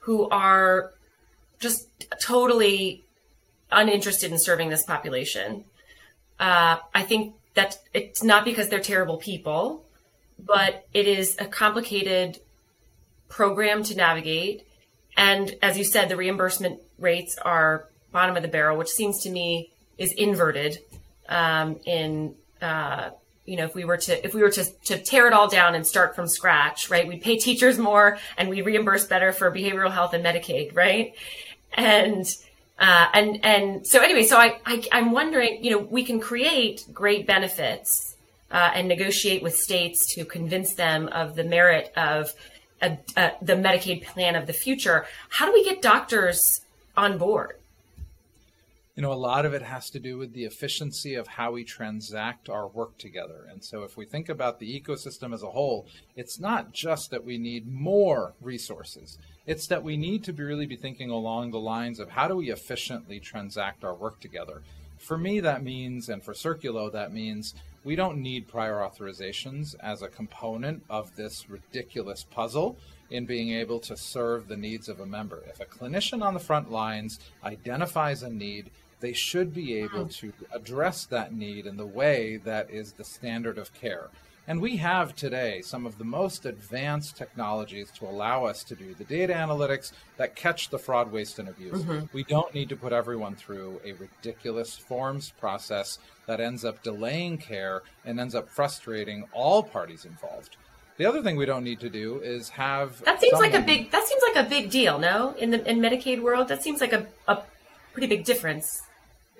who 0.00 0.28
are 0.28 0.92
just 1.58 1.88
totally 2.20 3.04
uninterested 3.70 4.32
in 4.32 4.38
serving 4.38 4.68
this 4.68 4.84
population. 4.84 5.64
Uh, 6.38 6.78
I 6.94 7.02
think 7.02 7.34
that 7.54 7.78
it's 7.94 8.22
not 8.22 8.44
because 8.44 8.68
they're 8.68 8.80
terrible 8.80 9.16
people, 9.16 9.84
but 10.38 10.86
it 10.92 11.06
is 11.06 11.36
a 11.38 11.46
complicated 11.46 12.40
program 13.28 13.82
to 13.84 13.94
navigate 13.94 14.66
and 15.20 15.54
as 15.60 15.76
you 15.76 15.84
said, 15.84 16.08
the 16.08 16.16
reimbursement 16.16 16.80
rates 16.98 17.36
are 17.36 17.88
bottom 18.10 18.36
of 18.36 18.42
the 18.42 18.48
barrel, 18.48 18.78
which 18.78 18.88
seems 18.88 19.22
to 19.22 19.30
me 19.30 19.70
is 19.98 20.12
inverted. 20.12 20.78
Um, 21.28 21.78
in 21.84 22.34
uh, 22.60 23.10
you 23.50 23.56
know, 23.56 23.64
if 23.64 23.74
we 23.74 23.84
were 23.84 23.96
to 23.96 24.24
if 24.24 24.32
we 24.32 24.42
were 24.42 24.50
to 24.50 24.64
to 24.84 24.96
tear 24.96 25.26
it 25.26 25.32
all 25.32 25.48
down 25.48 25.74
and 25.74 25.84
start 25.84 26.14
from 26.14 26.28
scratch, 26.28 26.88
right? 26.88 27.06
We'd 27.08 27.20
pay 27.20 27.36
teachers 27.36 27.78
more 27.78 28.16
and 28.38 28.48
we 28.48 28.62
reimburse 28.62 29.06
better 29.06 29.32
for 29.32 29.50
behavioral 29.50 29.90
health 29.90 30.14
and 30.14 30.24
Medicaid, 30.24 30.76
right? 30.76 31.14
And 31.74 32.24
uh, 32.78 33.08
and 33.12 33.44
and 33.44 33.84
so 33.84 34.00
anyway, 34.00 34.22
so 34.22 34.36
I, 34.36 34.60
I 34.64 34.84
I'm 34.92 35.10
wondering, 35.10 35.64
you 35.64 35.72
know, 35.72 35.78
we 35.78 36.04
can 36.04 36.20
create 36.20 36.84
great 36.94 37.26
benefits 37.26 38.14
uh, 38.52 38.70
and 38.72 38.86
negotiate 38.86 39.42
with 39.42 39.56
states 39.56 40.14
to 40.14 40.24
convince 40.24 40.74
them 40.74 41.08
of 41.08 41.34
the 41.34 41.44
merit 41.44 41.92
of 41.96 42.32
a, 42.80 42.98
a, 43.16 43.32
the 43.42 43.54
Medicaid 43.54 44.04
plan 44.04 44.36
of 44.36 44.46
the 44.46 44.52
future. 44.52 45.06
How 45.28 45.46
do 45.46 45.52
we 45.52 45.64
get 45.64 45.82
doctors 45.82 46.60
on 46.96 47.18
board? 47.18 47.59
You 49.00 49.06
know, 49.06 49.14
a 49.14 49.14
lot 49.14 49.46
of 49.46 49.54
it 49.54 49.62
has 49.62 49.88
to 49.92 49.98
do 49.98 50.18
with 50.18 50.34
the 50.34 50.44
efficiency 50.44 51.14
of 51.14 51.26
how 51.26 51.52
we 51.52 51.64
transact 51.64 52.50
our 52.50 52.68
work 52.68 52.98
together. 52.98 53.46
And 53.50 53.64
so, 53.64 53.82
if 53.82 53.96
we 53.96 54.04
think 54.04 54.28
about 54.28 54.58
the 54.58 54.78
ecosystem 54.78 55.32
as 55.32 55.42
a 55.42 55.52
whole, 55.52 55.86
it's 56.16 56.38
not 56.38 56.72
just 56.72 57.10
that 57.10 57.24
we 57.24 57.38
need 57.38 57.66
more 57.66 58.34
resources, 58.42 59.16
it's 59.46 59.66
that 59.68 59.82
we 59.82 59.96
need 59.96 60.22
to 60.24 60.34
be 60.34 60.42
really 60.42 60.66
be 60.66 60.76
thinking 60.76 61.08
along 61.08 61.50
the 61.50 61.58
lines 61.58 61.98
of 61.98 62.10
how 62.10 62.28
do 62.28 62.36
we 62.36 62.50
efficiently 62.50 63.18
transact 63.18 63.84
our 63.84 63.94
work 63.94 64.20
together. 64.20 64.60
For 64.98 65.16
me, 65.16 65.40
that 65.40 65.64
means, 65.64 66.10
and 66.10 66.22
for 66.22 66.34
Circulo, 66.34 66.92
that 66.92 67.10
means 67.10 67.54
we 67.84 67.96
don't 67.96 68.20
need 68.20 68.48
prior 68.48 68.80
authorizations 68.80 69.74
as 69.80 70.02
a 70.02 70.08
component 70.08 70.82
of 70.90 71.16
this 71.16 71.48
ridiculous 71.48 72.24
puzzle 72.24 72.76
in 73.08 73.24
being 73.24 73.50
able 73.50 73.80
to 73.80 73.96
serve 73.96 74.46
the 74.46 74.58
needs 74.58 74.90
of 74.90 75.00
a 75.00 75.06
member. 75.06 75.42
If 75.48 75.58
a 75.58 75.64
clinician 75.64 76.22
on 76.22 76.34
the 76.34 76.40
front 76.40 76.70
lines 76.70 77.18
identifies 77.42 78.22
a 78.22 78.28
need, 78.28 78.70
they 79.00 79.12
should 79.12 79.52
be 79.54 79.76
able 79.76 80.06
to 80.06 80.32
address 80.52 81.04
that 81.06 81.32
need 81.32 81.66
in 81.66 81.76
the 81.76 81.86
way 81.86 82.36
that 82.44 82.70
is 82.70 82.92
the 82.92 83.04
standard 83.04 83.58
of 83.58 83.72
care. 83.74 84.08
And 84.46 84.60
we 84.60 84.78
have 84.78 85.14
today 85.14 85.62
some 85.62 85.86
of 85.86 85.98
the 85.98 86.04
most 86.04 86.44
advanced 86.44 87.16
technologies 87.16 87.90
to 87.92 88.06
allow 88.06 88.46
us 88.46 88.64
to 88.64 88.74
do 88.74 88.94
the 88.94 89.04
data 89.04 89.32
analytics 89.32 89.92
that 90.16 90.34
catch 90.34 90.70
the 90.70 90.78
fraud, 90.78 91.12
waste, 91.12 91.38
and 91.38 91.48
abuse. 91.48 91.82
Mm-hmm. 91.82 92.06
We 92.12 92.24
don't 92.24 92.52
need 92.54 92.68
to 92.70 92.76
put 92.76 92.92
everyone 92.92 93.36
through 93.36 93.80
a 93.84 93.92
ridiculous 93.92 94.76
forms 94.76 95.30
process 95.38 95.98
that 96.26 96.40
ends 96.40 96.64
up 96.64 96.82
delaying 96.82 97.38
care 97.38 97.82
and 98.04 98.18
ends 98.18 98.34
up 98.34 98.48
frustrating 98.48 99.24
all 99.32 99.62
parties 99.62 100.04
involved. 100.04 100.56
The 100.96 101.06
other 101.06 101.22
thing 101.22 101.36
we 101.36 101.46
don't 101.46 101.64
need 101.64 101.80
to 101.80 101.88
do 101.88 102.20
is 102.20 102.48
have 102.50 103.02
that 103.04 103.20
seems 103.20 103.32
someone... 103.32 103.52
like 103.52 103.62
a 103.62 103.64
big 103.64 103.90
that 103.90 104.06
seems 104.06 104.22
like 104.34 104.44
a 104.44 104.48
big 104.48 104.70
deal. 104.70 104.98
No, 104.98 105.34
in 105.38 105.50
the 105.50 105.70
in 105.70 105.78
Medicaid 105.78 106.20
world, 106.20 106.48
that 106.48 106.62
seems 106.62 106.80
like 106.80 106.92
a, 106.92 107.06
a 107.28 107.42
pretty 107.92 108.08
big 108.08 108.24
difference 108.24 108.82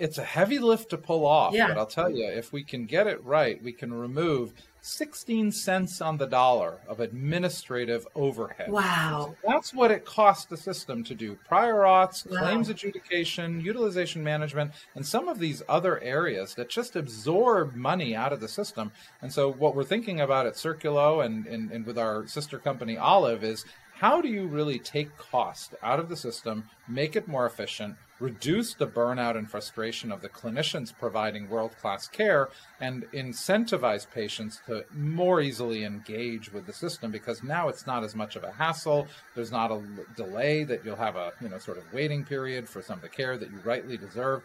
it's 0.01 0.17
a 0.17 0.25
heavy 0.25 0.59
lift 0.59 0.91
to 0.91 0.97
pull 0.97 1.27
off, 1.27 1.53
yeah. 1.53 1.69
but 1.69 1.77
I'll 1.77 1.87
tell 1.87 2.11
you, 2.11 2.27
if 2.27 2.53
we 2.53 2.65
can 2.65 2.87
get 2.87 3.07
it 3.07 3.23
right, 3.23 3.63
we 3.63 3.71
can 3.71 3.93
remove 3.93 4.55
16 4.81 5.53
cents 5.53 6.01
on 6.01 6.17
the 6.17 6.27
dollar 6.27 6.79
of 6.89 7.01
administrative 7.01 8.09
overhead. 8.15 8.73
Wow. 8.73 9.37
So 9.43 9.49
that's 9.49 9.75
what 9.75 9.91
it 9.91 10.07
costs 10.07 10.47
the 10.47 10.57
system 10.57 11.05
to 11.05 11.15
do 11.15 11.37
prior 11.47 11.81
auths, 11.81 12.29
wow. 12.29 12.41
claims 12.41 12.71
adjudication, 12.71 13.61
utilization 13.61 14.25
management, 14.25 14.73
and 14.95 15.05
some 15.05 15.29
of 15.29 15.39
these 15.39 15.63
other 15.69 16.01
areas 16.01 16.55
that 16.55 16.71
just 16.71 16.97
absorb 16.97 17.75
money 17.75 18.17
out 18.17 18.33
of 18.33 18.41
the 18.41 18.49
system. 18.49 18.91
And 19.21 19.31
so, 19.31 19.53
what 19.53 19.77
we're 19.77 19.85
thinking 19.85 20.23
about 20.23 20.47
at 20.47 20.55
Circulo 20.55 21.27
and, 21.27 21.47
and, 21.47 21.71
and 21.71 21.85
with 21.85 21.99
our 21.99 22.27
sister 22.27 22.59
company 22.59 22.97
Olive 22.97 23.45
is 23.45 23.67
how 23.93 24.23
do 24.23 24.29
you 24.29 24.47
really 24.47 24.79
take 24.79 25.15
cost 25.19 25.75
out 25.83 26.01
of 26.01 26.09
the 26.09 26.17
system, 26.17 26.65
make 26.89 27.17
it 27.17 27.29
more 27.29 27.45
efficient, 27.45 27.97
reduce 28.21 28.75
the 28.75 28.87
burnout 28.87 29.37
and 29.37 29.51
frustration 29.51 30.13
of 30.13 30.21
the 30.21 30.29
clinicians 30.29 30.93
providing 30.97 31.49
world 31.49 31.75
class 31.81 32.07
care 32.07 32.49
and 32.81 33.05
incentivize 33.13 34.09
patients 34.09 34.61
to 34.67 34.85
more 34.95 35.41
easily 35.41 35.85
engage 35.85 36.53
with 36.53 36.67
the 36.67 36.73
system 36.73 37.11
because 37.11 37.43
now 37.43 37.69
it's 37.69 37.87
not 37.87 38.05
as 38.05 38.15
much 38.15 38.37
of 38.37 38.45
a 38.45 38.53
hassle. 38.53 39.07
There's 39.35 39.51
not 39.51 39.73
a 39.73 39.83
delay 40.17 40.65
that 40.65 40.85
you'll 40.85 40.97
have 40.97 41.17
a 41.17 41.33
you 41.41 41.49
know 41.49 41.59
sort 41.59 41.79
of 41.79 41.93
waiting 41.93 42.25
period 42.25 42.69
for 42.69 42.83
some 42.83 42.97
of 42.97 43.03
the 43.03 43.09
care 43.09 43.37
that 43.37 43.51
you 43.51 43.59
rightly 43.65 43.97
deserve. 43.97 44.43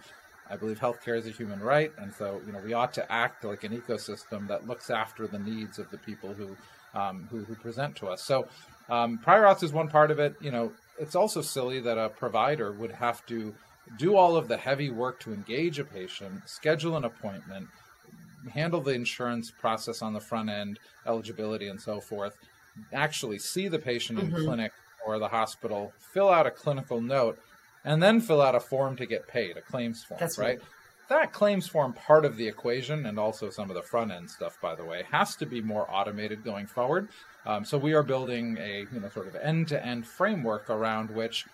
I 0.50 0.56
believe 0.56 0.80
healthcare 0.80 1.18
is 1.18 1.26
a 1.26 1.32
human 1.32 1.60
right, 1.60 1.92
and 1.98 2.14
so 2.14 2.40
you 2.46 2.54
know 2.54 2.60
we 2.60 2.74
ought 2.74 2.94
to 2.94 3.12
act 3.12 3.44
like 3.44 3.64
an 3.64 3.76
ecosystem 3.76 4.48
that 4.48 4.68
looks 4.68 4.90
after 4.90 5.28
the 5.28 5.40
needs 5.40 5.80
of 5.80 5.90
the 5.92 5.98
people 5.98 6.34
who 6.34 6.56
um, 6.94 7.28
who, 7.30 7.44
who 7.44 7.56
present 7.56 7.96
to 7.98 8.08
us. 8.08 8.24
So 8.24 8.48
um, 8.90 9.18
prior 9.18 9.54
is 9.62 9.74
one 9.74 9.88
part 9.88 10.12
of 10.12 10.20
it. 10.20 10.36
You 10.40 10.52
know, 10.52 10.72
it's 10.99 11.15
also 11.15 11.41
silly 11.41 11.79
that 11.81 11.97
a 11.97 12.10
provider 12.10 12.71
would 12.71 12.91
have 12.91 13.25
to 13.27 13.53
do 13.97 14.15
all 14.15 14.36
of 14.36 14.47
the 14.47 14.58
heavy 14.58 14.89
work 14.89 15.19
to 15.21 15.34
engage 15.34 15.79
a 15.79 15.86
patient, 15.86 16.47
schedule 16.47 16.97
an 16.97 17.05
appointment, 17.05 17.67
handle 18.51 18.81
the 18.81 18.91
insurance 18.91 19.51
process 19.51 20.01
on 20.01 20.13
the 20.13 20.19
front 20.19 20.49
end, 20.49 20.79
eligibility 21.05 21.67
and 21.67 21.79
so 21.79 21.99
forth, 21.99 22.38
actually 22.93 23.39
see 23.39 23.67
the 23.67 23.79
patient 23.79 24.19
in 24.19 24.27
mm-hmm. 24.27 24.45
clinic 24.45 24.71
or 25.05 25.19
the 25.19 25.27
hospital, 25.27 25.93
fill 26.13 26.29
out 26.29 26.47
a 26.47 26.51
clinical 26.51 26.99
note, 26.99 27.39
and 27.84 28.01
then 28.01 28.19
fill 28.19 28.41
out 28.41 28.55
a 28.55 28.60
form 28.60 28.95
to 28.95 29.05
get 29.05 29.27
paid, 29.27 29.55
a 29.58 29.62
claims 29.62 30.03
form, 30.03 30.19
That's 30.19 30.38
right? 30.38 30.60
right? 30.60 30.67
That 31.08 31.34
claims 31.34 31.68
form 31.68 31.94
part 31.94 32.26
of 32.26 32.36
the 32.36 32.48
equation, 32.48 33.06
and 33.06 33.20
also 33.20 33.50
some 33.50 33.70
of 33.70 33.76
the 33.76 33.82
front 33.82 34.12
end 34.12 34.30
stuff, 34.30 34.58
by 34.62 34.74
the 34.76 34.84
way, 34.84 35.04
has 35.12 35.36
to 35.38 35.46
be 35.46 35.62
more 35.62 35.88
automated 35.89 36.44
going 36.44 36.65
forward. 36.65 37.10
Um, 37.46 37.63
so 37.63 37.78
we 37.78 37.94
are 37.94 38.04
building 38.04 38.58
a 38.60 38.88
you 38.91 39.00
know 39.00 39.10
sort 39.10 39.28
of 39.28 39.36
end 39.36 39.68
to 39.68 39.86
end 39.86 40.08
framework 40.08 40.70
around 40.70 41.12
which 41.12 41.46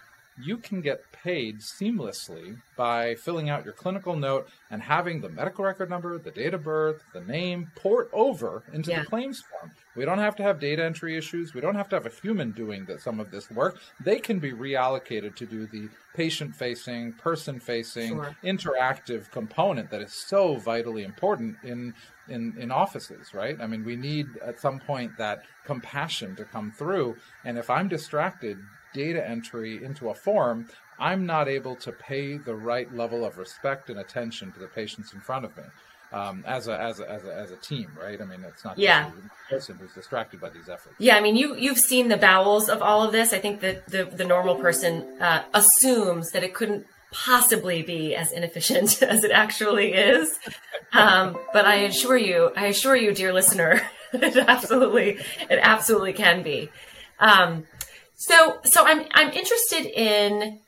you 0.41 0.57
can 0.57 0.81
get 0.81 1.11
paid 1.11 1.59
seamlessly 1.59 2.57
by 2.77 3.15
filling 3.15 3.49
out 3.49 3.65
your 3.65 3.73
clinical 3.73 4.15
note 4.15 4.47
and 4.69 4.81
having 4.81 5.21
the 5.21 5.29
medical 5.29 5.65
record 5.65 5.89
number, 5.89 6.17
the 6.17 6.31
date 6.31 6.53
of 6.53 6.63
birth, 6.63 7.03
the 7.13 7.21
name 7.21 7.69
port 7.75 8.09
over 8.13 8.63
into 8.73 8.91
yeah. 8.91 9.01
the 9.01 9.05
claims 9.05 9.41
form. 9.41 9.71
We 9.95 10.05
don't 10.05 10.19
have 10.19 10.35
to 10.37 10.43
have 10.43 10.59
data 10.59 10.83
entry 10.83 11.17
issues. 11.17 11.53
We 11.53 11.61
don't 11.61 11.75
have 11.75 11.89
to 11.89 11.95
have 11.95 12.05
a 12.05 12.09
human 12.09 12.51
doing 12.51 12.85
the, 12.85 12.97
some 12.99 13.19
of 13.19 13.31
this 13.31 13.49
work. 13.51 13.79
They 13.99 14.19
can 14.19 14.39
be 14.39 14.51
reallocated 14.51 15.35
to 15.35 15.45
do 15.45 15.67
the 15.67 15.89
patient 16.15 16.55
facing, 16.55 17.13
person 17.13 17.59
facing, 17.59 18.15
sure. 18.15 18.35
interactive 18.43 19.29
component 19.31 19.89
that 19.91 20.01
is 20.01 20.13
so 20.13 20.55
vitally 20.55 21.03
important 21.03 21.57
in, 21.63 21.93
in, 22.29 22.55
in 22.57 22.71
offices, 22.71 23.33
right? 23.33 23.59
I 23.59 23.67
mean, 23.67 23.83
we 23.83 23.95
need 23.95 24.27
at 24.45 24.59
some 24.59 24.79
point 24.79 25.17
that 25.17 25.43
compassion 25.65 26.35
to 26.37 26.45
come 26.45 26.71
through. 26.71 27.17
And 27.43 27.57
if 27.57 27.69
I'm 27.69 27.87
distracted, 27.87 28.57
data 28.93 29.27
entry 29.27 29.83
into 29.83 30.09
a 30.09 30.15
form, 30.15 30.67
I'm 30.99 31.25
not 31.25 31.47
able 31.47 31.75
to 31.77 31.91
pay 31.91 32.37
the 32.37 32.55
right 32.55 32.93
level 32.93 33.25
of 33.25 33.37
respect 33.37 33.89
and 33.89 33.99
attention 33.99 34.51
to 34.51 34.59
the 34.59 34.67
patients 34.67 35.13
in 35.13 35.19
front 35.19 35.45
of 35.45 35.57
me. 35.57 35.63
Um, 36.13 36.43
as 36.45 36.67
a 36.67 36.77
as 36.77 36.99
a 36.99 37.09
as 37.09 37.23
a 37.23 37.33
as 37.33 37.51
a 37.51 37.55
team, 37.55 37.87
right? 37.99 38.19
I 38.21 38.25
mean, 38.25 38.43
it's 38.43 38.65
not 38.65 38.77
yeah. 38.77 39.05
just 39.05 39.15
a 39.15 39.53
person 39.53 39.77
who's 39.77 39.93
distracted 39.93 40.41
by 40.41 40.49
these 40.49 40.67
efforts. 40.67 40.95
Yeah, 40.99 41.15
I 41.15 41.21
mean, 41.21 41.37
you 41.37 41.55
you've 41.55 41.79
seen 41.79 42.09
the 42.09 42.17
bowels 42.17 42.67
of 42.67 42.81
all 42.81 43.03
of 43.03 43.13
this. 43.13 43.31
I 43.31 43.39
think 43.39 43.61
that 43.61 43.87
the 43.87 44.03
the 44.03 44.25
normal 44.25 44.55
person 44.55 45.21
uh, 45.21 45.43
assumes 45.53 46.31
that 46.31 46.43
it 46.43 46.53
couldn't 46.53 46.85
possibly 47.11 47.81
be 47.81 48.15
as 48.15 48.31
inefficient 48.31 49.01
as 49.03 49.23
it 49.23 49.31
actually 49.31 49.93
is. 49.93 50.37
Um, 50.93 51.37
but 51.53 51.65
I 51.65 51.75
assure 51.75 52.17
you, 52.17 52.51
I 52.55 52.67
assure 52.67 52.95
you, 52.95 53.13
dear 53.13 53.31
listener, 53.31 53.81
it 54.13 54.35
absolutely 54.35 55.19
it 55.49 55.59
absolutely 55.61 56.13
can 56.13 56.43
be. 56.43 56.69
Um, 57.19 57.65
so, 58.15 58.59
so 58.63 58.85
I'm, 58.85 59.05
I'm 59.13 59.31
interested 59.31 59.85
in 59.85 60.59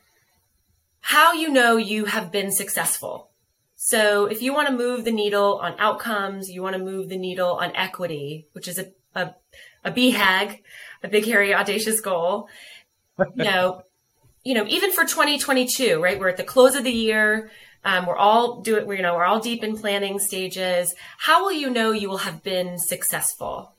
how 1.00 1.32
you 1.34 1.50
know 1.50 1.76
you 1.76 2.06
have 2.06 2.32
been 2.32 2.50
successful. 2.50 3.30
So 3.86 4.24
if 4.24 4.40
you 4.40 4.54
want 4.54 4.68
to 4.68 4.74
move 4.74 5.04
the 5.04 5.12
needle 5.12 5.58
on 5.58 5.74
outcomes, 5.78 6.48
you 6.48 6.62
want 6.62 6.74
to 6.74 6.82
move 6.82 7.10
the 7.10 7.18
needle 7.18 7.50
on 7.56 7.76
equity, 7.76 8.46
which 8.52 8.66
is 8.66 8.78
a, 8.78 8.86
a, 9.14 9.34
a 9.84 9.92
BHAG, 9.92 10.60
a 11.02 11.08
big, 11.08 11.26
hairy, 11.26 11.52
audacious 11.52 12.00
goal. 12.00 12.48
you 13.18 13.44
know, 13.44 13.82
you 14.42 14.54
know, 14.54 14.64
even 14.68 14.90
for 14.90 15.04
2022, 15.04 16.02
right? 16.02 16.18
We're 16.18 16.30
at 16.30 16.38
the 16.38 16.44
close 16.44 16.76
of 16.76 16.84
the 16.84 16.90
year. 16.90 17.50
Um, 17.84 18.06
we're 18.06 18.16
all 18.16 18.62
doing, 18.62 18.88
you 18.88 19.02
know, 19.02 19.16
we're 19.16 19.26
all 19.26 19.40
deep 19.40 19.62
in 19.62 19.76
planning 19.76 20.18
stages. 20.18 20.94
How 21.18 21.44
will 21.44 21.52
you 21.52 21.68
know 21.68 21.92
you 21.92 22.08
will 22.08 22.16
have 22.16 22.42
been 22.42 22.78
successful? 22.78 23.73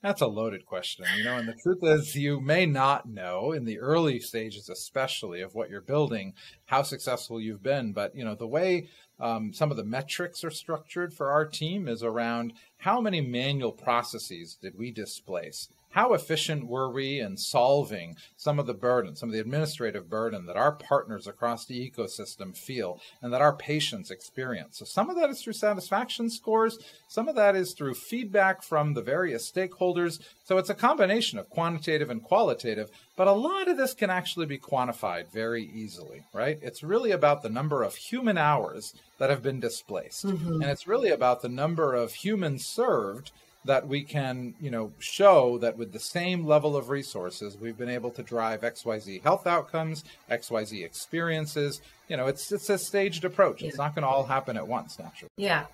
That's 0.00 0.20
a 0.20 0.28
loaded 0.28 0.64
question, 0.64 1.06
you 1.16 1.24
know, 1.24 1.36
and 1.36 1.48
the 1.48 1.56
truth 1.60 1.80
is, 1.82 2.14
you 2.14 2.40
may 2.40 2.66
not 2.66 3.08
know 3.08 3.50
in 3.50 3.64
the 3.64 3.80
early 3.80 4.20
stages, 4.20 4.68
especially 4.68 5.40
of 5.40 5.56
what 5.56 5.70
you're 5.70 5.80
building, 5.80 6.34
how 6.66 6.82
successful 6.82 7.40
you've 7.40 7.64
been. 7.64 7.92
But, 7.92 8.14
you 8.14 8.24
know, 8.24 8.36
the 8.36 8.46
way 8.46 8.88
um, 9.18 9.52
some 9.52 9.72
of 9.72 9.76
the 9.76 9.84
metrics 9.84 10.44
are 10.44 10.50
structured 10.50 11.12
for 11.12 11.32
our 11.32 11.44
team 11.44 11.88
is 11.88 12.04
around 12.04 12.52
how 12.76 13.00
many 13.00 13.20
manual 13.20 13.72
processes 13.72 14.56
did 14.62 14.78
we 14.78 14.92
displace? 14.92 15.68
How 15.90 16.12
efficient 16.12 16.66
were 16.66 16.90
we 16.90 17.18
in 17.20 17.36
solving 17.36 18.16
some 18.36 18.58
of 18.58 18.66
the 18.66 18.74
burden, 18.74 19.16
some 19.16 19.30
of 19.30 19.32
the 19.32 19.40
administrative 19.40 20.08
burden 20.08 20.46
that 20.46 20.56
our 20.56 20.72
partners 20.72 21.26
across 21.26 21.64
the 21.64 21.90
ecosystem 21.90 22.56
feel 22.56 23.00
and 23.22 23.32
that 23.32 23.40
our 23.40 23.54
patients 23.54 24.10
experience? 24.10 24.78
So, 24.78 24.84
some 24.84 25.08
of 25.08 25.16
that 25.16 25.30
is 25.30 25.42
through 25.42 25.54
satisfaction 25.54 26.30
scores, 26.30 26.78
some 27.08 27.28
of 27.28 27.36
that 27.36 27.56
is 27.56 27.72
through 27.72 27.94
feedback 27.94 28.62
from 28.62 28.94
the 28.94 29.02
various 29.02 29.50
stakeholders. 29.50 30.20
So, 30.44 30.58
it's 30.58 30.70
a 30.70 30.74
combination 30.74 31.38
of 31.38 31.48
quantitative 31.48 32.10
and 32.10 32.22
qualitative, 32.22 32.90
but 33.16 33.28
a 33.28 33.32
lot 33.32 33.68
of 33.68 33.76
this 33.76 33.94
can 33.94 34.10
actually 34.10 34.46
be 34.46 34.58
quantified 34.58 35.32
very 35.32 35.64
easily, 35.64 36.24
right? 36.34 36.58
It's 36.60 36.82
really 36.82 37.12
about 37.12 37.42
the 37.42 37.48
number 37.48 37.82
of 37.82 37.94
human 37.94 38.36
hours 38.36 38.94
that 39.18 39.30
have 39.30 39.42
been 39.42 39.58
displaced, 39.58 40.26
mm-hmm. 40.26 40.60
and 40.62 40.70
it's 40.70 40.86
really 40.86 41.10
about 41.10 41.40
the 41.40 41.48
number 41.48 41.94
of 41.94 42.12
humans 42.12 42.66
served 42.66 43.32
that 43.68 43.86
we 43.86 44.02
can, 44.02 44.54
you 44.62 44.70
know, 44.70 44.90
show 44.98 45.58
that 45.58 45.76
with 45.76 45.92
the 45.92 46.00
same 46.00 46.46
level 46.46 46.74
of 46.74 46.88
resources, 46.88 47.58
we've 47.58 47.76
been 47.76 47.90
able 47.90 48.10
to 48.10 48.22
drive 48.22 48.62
XYZ 48.62 49.22
health 49.22 49.46
outcomes, 49.46 50.04
XYZ 50.30 50.82
experiences. 50.82 51.82
You 52.08 52.16
know, 52.16 52.28
it's 52.28 52.50
it's 52.50 52.70
a 52.70 52.78
staged 52.78 53.26
approach. 53.26 53.60
Yeah. 53.60 53.68
It's 53.68 53.76
not 53.76 53.94
going 53.94 54.04
to 54.04 54.08
all 54.08 54.24
happen 54.24 54.56
at 54.56 54.66
once, 54.66 54.98
naturally. 54.98 55.30
Yeah. 55.36 55.66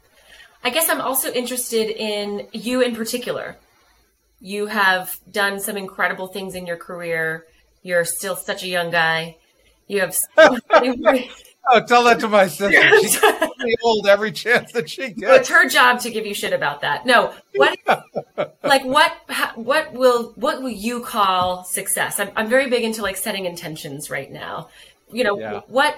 I 0.64 0.70
guess 0.70 0.88
I'm 0.88 1.00
also 1.00 1.30
interested 1.32 1.88
in 1.90 2.48
you 2.52 2.80
in 2.80 2.96
particular. 2.96 3.56
You 4.40 4.66
have 4.66 5.16
done 5.30 5.60
some 5.60 5.76
incredible 5.76 6.26
things 6.26 6.56
in 6.56 6.66
your 6.66 6.76
career. 6.76 7.46
You're 7.82 8.04
still 8.04 8.34
such 8.34 8.64
a 8.64 8.68
young 8.68 8.90
guy. 8.90 9.36
You 9.86 10.00
have 10.00 10.16
Oh, 11.66 11.80
tell 11.82 12.04
that 12.04 12.20
to 12.20 12.28
my 12.28 12.46
sister. 12.46 13.00
She's 13.00 13.18
old 13.82 14.06
every 14.06 14.32
chance 14.32 14.72
that 14.72 14.90
she 14.90 15.10
gets. 15.10 15.40
It's 15.40 15.48
her 15.48 15.68
job 15.68 16.00
to 16.00 16.10
give 16.10 16.26
you 16.26 16.34
shit 16.34 16.52
about 16.52 16.82
that. 16.82 17.06
No, 17.06 17.32
what, 17.54 17.78
like 18.62 18.84
what, 18.84 19.12
what 19.54 19.92
will, 19.92 20.32
what 20.36 20.62
will 20.62 20.70
you 20.70 21.00
call 21.00 21.64
success? 21.64 22.20
I'm, 22.20 22.30
I'm 22.36 22.48
very 22.48 22.68
big 22.68 22.84
into 22.84 23.02
like 23.02 23.16
setting 23.16 23.46
intentions 23.46 24.10
right 24.10 24.30
now. 24.30 24.68
You 25.10 25.24
know, 25.24 25.38
yeah. 25.38 25.60
what, 25.68 25.96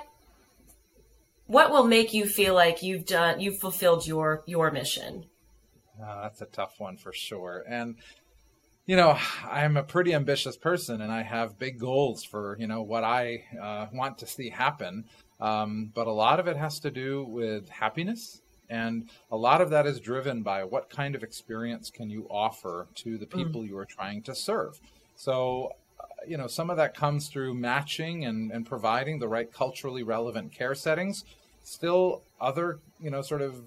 what 1.46 1.70
will 1.70 1.85
make 1.85 2.14
you 2.14 2.26
feel 2.26 2.55
like 2.55 2.83
you've 2.83 3.07
done, 3.07 3.40
you've 3.40 3.59
fulfilled 3.59 4.07
your, 4.07 4.44
your 4.46 4.70
mission? 4.70 5.26
Oh, 6.00 6.20
that's 6.22 6.42
a 6.42 6.46
tough 6.46 6.74
one 6.79 6.96
for 6.96 7.12
sure. 7.12 7.64
And, 7.68 7.96
you 8.85 8.94
know, 8.94 9.18
I'm 9.44 9.76
a 9.76 9.83
pretty 9.83 10.14
ambitious 10.14 10.57
person 10.57 11.00
and 11.00 11.11
I 11.11 11.22
have 11.22 11.59
big 11.59 11.81
goals 11.81 12.22
for, 12.22 12.57
you 12.61 12.66
know, 12.66 12.83
what 12.83 13.02
I 13.02 13.44
uh, 13.61 13.87
want 13.92 14.18
to 14.18 14.26
see 14.26 14.50
happen. 14.50 15.05
Um, 15.40 15.92
but 15.94 16.07
a 16.07 16.12
lot 16.12 16.40
of 16.40 16.49
it 16.49 16.57
has 16.57 16.81
to 16.81 16.90
do 16.90 17.25
with 17.25 17.68
happiness. 17.68 18.40
And 18.68 19.09
a 19.31 19.37
lot 19.37 19.61
of 19.61 19.70
that 19.70 19.87
is 19.87 20.01
driven 20.01 20.42
by 20.42 20.64
what 20.64 20.90
kind 20.90 21.14
of 21.14 21.22
experience 21.22 21.90
can 21.90 22.11
you 22.11 22.27
offer 22.31 22.88
to 22.96 23.16
the 23.16 23.27
mm. 23.27 23.37
people 23.37 23.62
mm. 23.62 23.68
you 23.68 23.79
are 23.79 23.85
trying 23.85 24.22
to 24.22 24.35
serve. 24.35 24.81
So, 25.14 25.72
uh, 26.01 26.05
you 26.27 26.37
know, 26.37 26.46
some 26.46 26.70
of 26.70 26.77
that 26.79 26.94
comes 26.94 27.29
through 27.29 27.55
matching 27.55 28.25
and, 28.25 28.51
and 28.51 28.66
providing 28.66 29.18
the 29.18 29.29
right 29.29 29.53
culturally 29.53 30.03
relevant 30.03 30.53
care 30.53 30.75
settings. 30.75 31.25
Still, 31.62 32.22
other, 32.40 32.79
you 33.01 33.11
know, 33.11 33.22
sort 33.22 33.42
of 33.42 33.61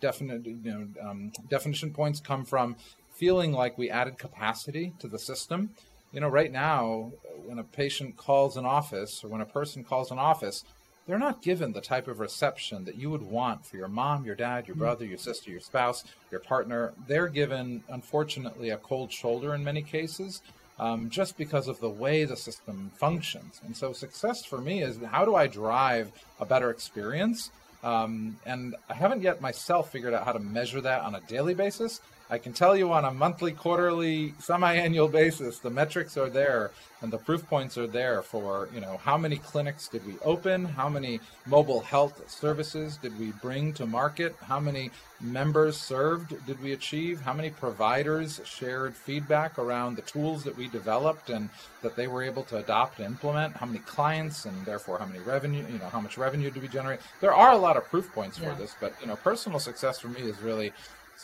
definite, 0.00 0.46
you 0.46 0.58
know, 0.64 1.08
um, 1.08 1.32
definition 1.48 1.92
points 1.92 2.20
come 2.20 2.44
from 2.44 2.76
feeling 3.14 3.52
like 3.52 3.78
we 3.78 3.90
added 3.90 4.18
capacity 4.18 4.92
to 4.98 5.08
the 5.08 5.18
system. 5.18 5.70
You 6.12 6.20
know, 6.20 6.28
right 6.28 6.52
now, 6.52 7.12
when 7.46 7.58
a 7.58 7.64
patient 7.64 8.16
calls 8.16 8.56
an 8.56 8.66
office 8.66 9.24
or 9.24 9.28
when 9.28 9.40
a 9.40 9.46
person 9.46 9.82
calls 9.84 10.10
an 10.10 10.18
office, 10.18 10.64
they're 11.06 11.18
not 11.18 11.42
given 11.42 11.72
the 11.72 11.80
type 11.80 12.08
of 12.08 12.20
reception 12.20 12.84
that 12.84 12.96
you 12.96 13.10
would 13.10 13.22
want 13.22 13.66
for 13.66 13.76
your 13.76 13.88
mom, 13.88 14.24
your 14.24 14.34
dad, 14.34 14.66
your 14.66 14.74
mm-hmm. 14.74 14.84
brother, 14.84 15.04
your 15.04 15.18
sister, 15.18 15.50
your 15.50 15.60
spouse, 15.60 16.04
your 16.30 16.40
partner. 16.40 16.92
They're 17.06 17.28
given, 17.28 17.82
unfortunately, 17.88 18.70
a 18.70 18.76
cold 18.76 19.12
shoulder 19.12 19.54
in 19.54 19.64
many 19.64 19.82
cases. 19.82 20.42
Um, 20.78 21.10
just 21.10 21.36
because 21.36 21.68
of 21.68 21.78
the 21.80 21.90
way 21.90 22.24
the 22.24 22.36
system 22.36 22.90
functions. 22.96 23.60
And 23.64 23.76
so, 23.76 23.92
success 23.92 24.42
for 24.44 24.58
me 24.58 24.82
is 24.82 24.98
how 25.04 25.24
do 25.24 25.34
I 25.34 25.46
drive 25.46 26.10
a 26.40 26.46
better 26.46 26.70
experience? 26.70 27.50
Um, 27.84 28.38
and 28.46 28.74
I 28.88 28.94
haven't 28.94 29.22
yet 29.22 29.40
myself 29.40 29.92
figured 29.92 30.14
out 30.14 30.24
how 30.24 30.32
to 30.32 30.38
measure 30.38 30.80
that 30.80 31.02
on 31.02 31.14
a 31.14 31.20
daily 31.20 31.54
basis. 31.54 32.00
I 32.32 32.38
can 32.38 32.54
tell 32.54 32.74
you 32.74 32.90
on 32.90 33.04
a 33.04 33.10
monthly, 33.10 33.52
quarterly, 33.52 34.32
semi-annual 34.38 35.08
basis, 35.08 35.58
the 35.58 35.68
metrics 35.68 36.16
are 36.16 36.30
there 36.30 36.70
and 37.02 37.12
the 37.12 37.18
proof 37.18 37.46
points 37.46 37.76
are 37.76 37.86
there 37.86 38.22
for, 38.22 38.70
you 38.72 38.80
know, 38.80 38.98
how 39.04 39.18
many 39.18 39.36
clinics 39.36 39.86
did 39.86 40.06
we 40.06 40.14
open? 40.24 40.64
How 40.64 40.88
many 40.88 41.20
mobile 41.44 41.80
health 41.80 42.30
services 42.30 42.96
did 42.96 43.18
we 43.18 43.32
bring 43.42 43.74
to 43.74 43.84
market? 43.84 44.34
How 44.40 44.58
many 44.58 44.90
members 45.20 45.76
served 45.76 46.46
did 46.46 46.58
we 46.62 46.72
achieve? 46.72 47.20
How 47.20 47.34
many 47.34 47.50
providers 47.50 48.40
shared 48.46 48.94
feedback 48.94 49.58
around 49.58 49.96
the 49.96 50.02
tools 50.02 50.42
that 50.44 50.56
we 50.56 50.68
developed 50.68 51.28
and 51.28 51.50
that 51.82 51.96
they 51.96 52.06
were 52.06 52.22
able 52.22 52.44
to 52.44 52.56
adopt 52.56 52.98
and 52.98 53.08
implement? 53.08 53.58
How 53.58 53.66
many 53.66 53.80
clients 53.80 54.46
and 54.46 54.64
therefore 54.64 54.98
how 54.98 55.04
many 55.04 55.18
revenue, 55.18 55.66
you 55.70 55.78
know, 55.78 55.90
how 55.90 56.00
much 56.00 56.16
revenue 56.16 56.50
do 56.50 56.60
we 56.60 56.68
generate? 56.68 57.00
There 57.20 57.34
are 57.34 57.52
a 57.52 57.58
lot 57.58 57.76
of 57.76 57.84
proof 57.90 58.10
points 58.10 58.38
yeah. 58.38 58.54
for 58.54 58.58
this, 58.58 58.74
but, 58.80 58.94
you 59.02 59.06
know, 59.06 59.16
personal 59.16 59.58
success 59.58 59.98
for 59.98 60.08
me 60.08 60.22
is 60.22 60.40
really 60.40 60.72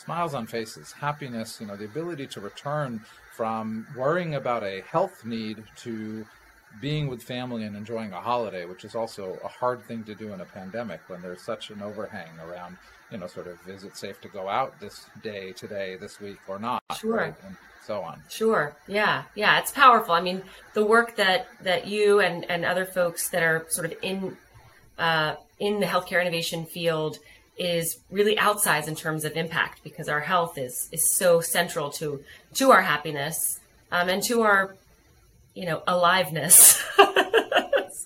smiles 0.03 0.33
on 0.33 0.47
faces, 0.47 0.91
happiness, 0.91 1.57
you 1.59 1.67
know, 1.67 1.75
the 1.75 1.85
ability 1.85 2.27
to 2.27 2.39
return 2.39 3.01
from 3.35 3.87
worrying 3.95 4.35
about 4.35 4.63
a 4.63 4.81
health 4.81 5.25
need 5.25 5.63
to 5.77 6.25
being 6.81 7.07
with 7.07 7.23
family 7.23 7.63
and 7.63 7.75
enjoying 7.75 8.11
a 8.13 8.19
holiday, 8.19 8.65
which 8.65 8.85
is 8.85 8.95
also 8.95 9.39
a 9.43 9.47
hard 9.47 9.83
thing 9.83 10.03
to 10.03 10.13
do 10.13 10.33
in 10.33 10.41
a 10.41 10.45
pandemic 10.45 11.01
when 11.07 11.21
there's 11.21 11.41
such 11.41 11.71
an 11.71 11.81
overhang 11.81 12.29
around, 12.47 12.77
you 13.11 13.17
know, 13.17 13.27
sort 13.27 13.47
of 13.47 13.57
is 13.67 13.83
it 13.83 13.97
safe 13.97 14.21
to 14.21 14.27
go 14.27 14.47
out 14.47 14.79
this 14.79 15.05
day, 15.23 15.51
today, 15.51 15.97
this 15.99 16.19
week, 16.19 16.37
or 16.47 16.59
not? 16.59 16.83
Sure. 16.97 17.15
Right? 17.15 17.35
And 17.45 17.55
so 17.85 18.01
on. 18.01 18.21
Sure. 18.29 18.75
Yeah. 18.87 19.23
Yeah. 19.35 19.59
It's 19.59 19.71
powerful. 19.71 20.13
I 20.13 20.21
mean, 20.21 20.43
the 20.73 20.85
work 20.85 21.15
that 21.15 21.47
that 21.63 21.87
you 21.87 22.19
and 22.19 22.49
and 22.49 22.63
other 22.63 22.85
folks 22.85 23.29
that 23.29 23.41
are 23.41 23.65
sort 23.69 23.87
of 23.87 23.93
in 24.03 24.37
uh, 24.99 25.35
in 25.59 25.79
the 25.79 25.85
healthcare 25.85 26.21
innovation 26.21 26.65
field 26.65 27.17
is 27.59 27.99
really 28.09 28.37
outsized 28.37 28.87
in 28.87 28.95
terms 28.95 29.25
of 29.25 29.35
impact 29.35 29.83
because 29.83 30.07
our 30.07 30.21
health 30.21 30.57
is 30.57 30.87
is 30.91 31.15
so 31.15 31.41
central 31.41 31.89
to 31.91 32.23
to 32.53 32.71
our 32.71 32.81
happiness 32.81 33.59
um, 33.91 34.07
and 34.09 34.23
to 34.23 34.41
our 34.41 34.75
you 35.53 35.65
know 35.65 35.83
aliveness 35.85 36.81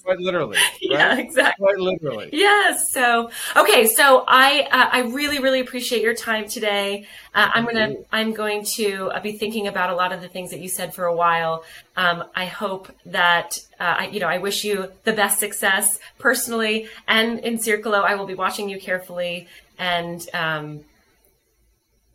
quite 0.03 0.19
literally. 0.19 0.57
Right? 0.83 0.99
Yeah, 0.99 1.17
exactly. 1.17 1.63
Quite 1.63 1.77
literally. 1.79 2.29
Yes. 2.33 2.91
So, 2.91 3.31
okay. 3.55 3.87
So 3.87 4.25
I, 4.27 4.67
uh, 4.71 4.89
I 4.91 4.99
really, 5.01 5.39
really 5.39 5.59
appreciate 5.59 6.01
your 6.01 6.13
time 6.13 6.47
today. 6.47 7.07
Uh, 7.33 7.49
I'm 7.53 7.67
to, 7.67 8.05
I'm 8.11 8.33
going 8.33 8.65
to 8.75 9.09
uh, 9.11 9.19
be 9.21 9.31
thinking 9.31 9.67
about 9.67 9.89
a 9.89 9.95
lot 9.95 10.11
of 10.11 10.21
the 10.21 10.27
things 10.27 10.51
that 10.51 10.59
you 10.59 10.69
said 10.69 10.93
for 10.93 11.05
a 11.05 11.15
while. 11.15 11.63
Um, 11.95 12.25
I 12.35 12.45
hope 12.45 12.91
that, 13.05 13.59
uh, 13.79 13.95
I, 13.99 14.07
you 14.07 14.19
know, 14.19 14.27
I 14.27 14.37
wish 14.37 14.63
you 14.63 14.91
the 15.03 15.13
best 15.13 15.39
success 15.39 15.99
personally 16.19 16.89
and 17.07 17.39
in 17.39 17.57
Circulo. 17.57 18.03
I 18.03 18.15
will 18.15 18.27
be 18.27 18.35
watching 18.35 18.69
you 18.69 18.79
carefully 18.79 19.47
and, 19.79 20.27
um, 20.33 20.81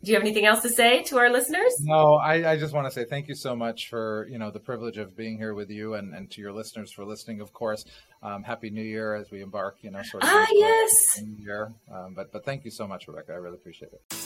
do 0.03 0.11
you 0.11 0.15
have 0.15 0.23
anything 0.23 0.45
else 0.45 0.61
to 0.61 0.69
say 0.69 1.03
to 1.03 1.17
our 1.17 1.29
listeners? 1.29 1.75
No, 1.81 2.15
I, 2.15 2.51
I, 2.51 2.57
just 2.57 2.73
want 2.73 2.87
to 2.87 2.91
say 2.91 3.03
thank 3.03 3.27
you 3.27 3.35
so 3.35 3.55
much 3.55 3.89
for 3.89 4.27
you 4.29 4.37
know 4.37 4.49
the 4.49 4.59
privilege 4.59 4.97
of 4.97 5.15
being 5.15 5.37
here 5.37 5.53
with 5.53 5.69
you 5.69 5.95
and, 5.95 6.13
and 6.13 6.29
to 6.31 6.41
your 6.41 6.53
listeners 6.53 6.91
for 6.91 7.03
listening. 7.03 7.41
Of 7.41 7.51
course, 7.51 7.85
um, 8.23 8.43
happy 8.43 8.69
New 8.69 8.83
Year 8.83 9.15
as 9.15 9.29
we 9.29 9.41
embark, 9.41 9.77
you 9.81 9.91
know, 9.91 10.01
sort 10.03 10.23
of 10.23 10.29
ah 10.31 10.47
yes, 10.51 11.21
New 11.21 11.43
Year. 11.43 11.73
Um, 11.91 12.13
but 12.13 12.31
but 12.31 12.45
thank 12.45 12.63
you 12.65 12.71
so 12.71 12.87
much, 12.87 13.07
Rebecca. 13.07 13.33
I 13.33 13.35
really 13.35 13.55
appreciate 13.55 13.91
it. 13.93 14.18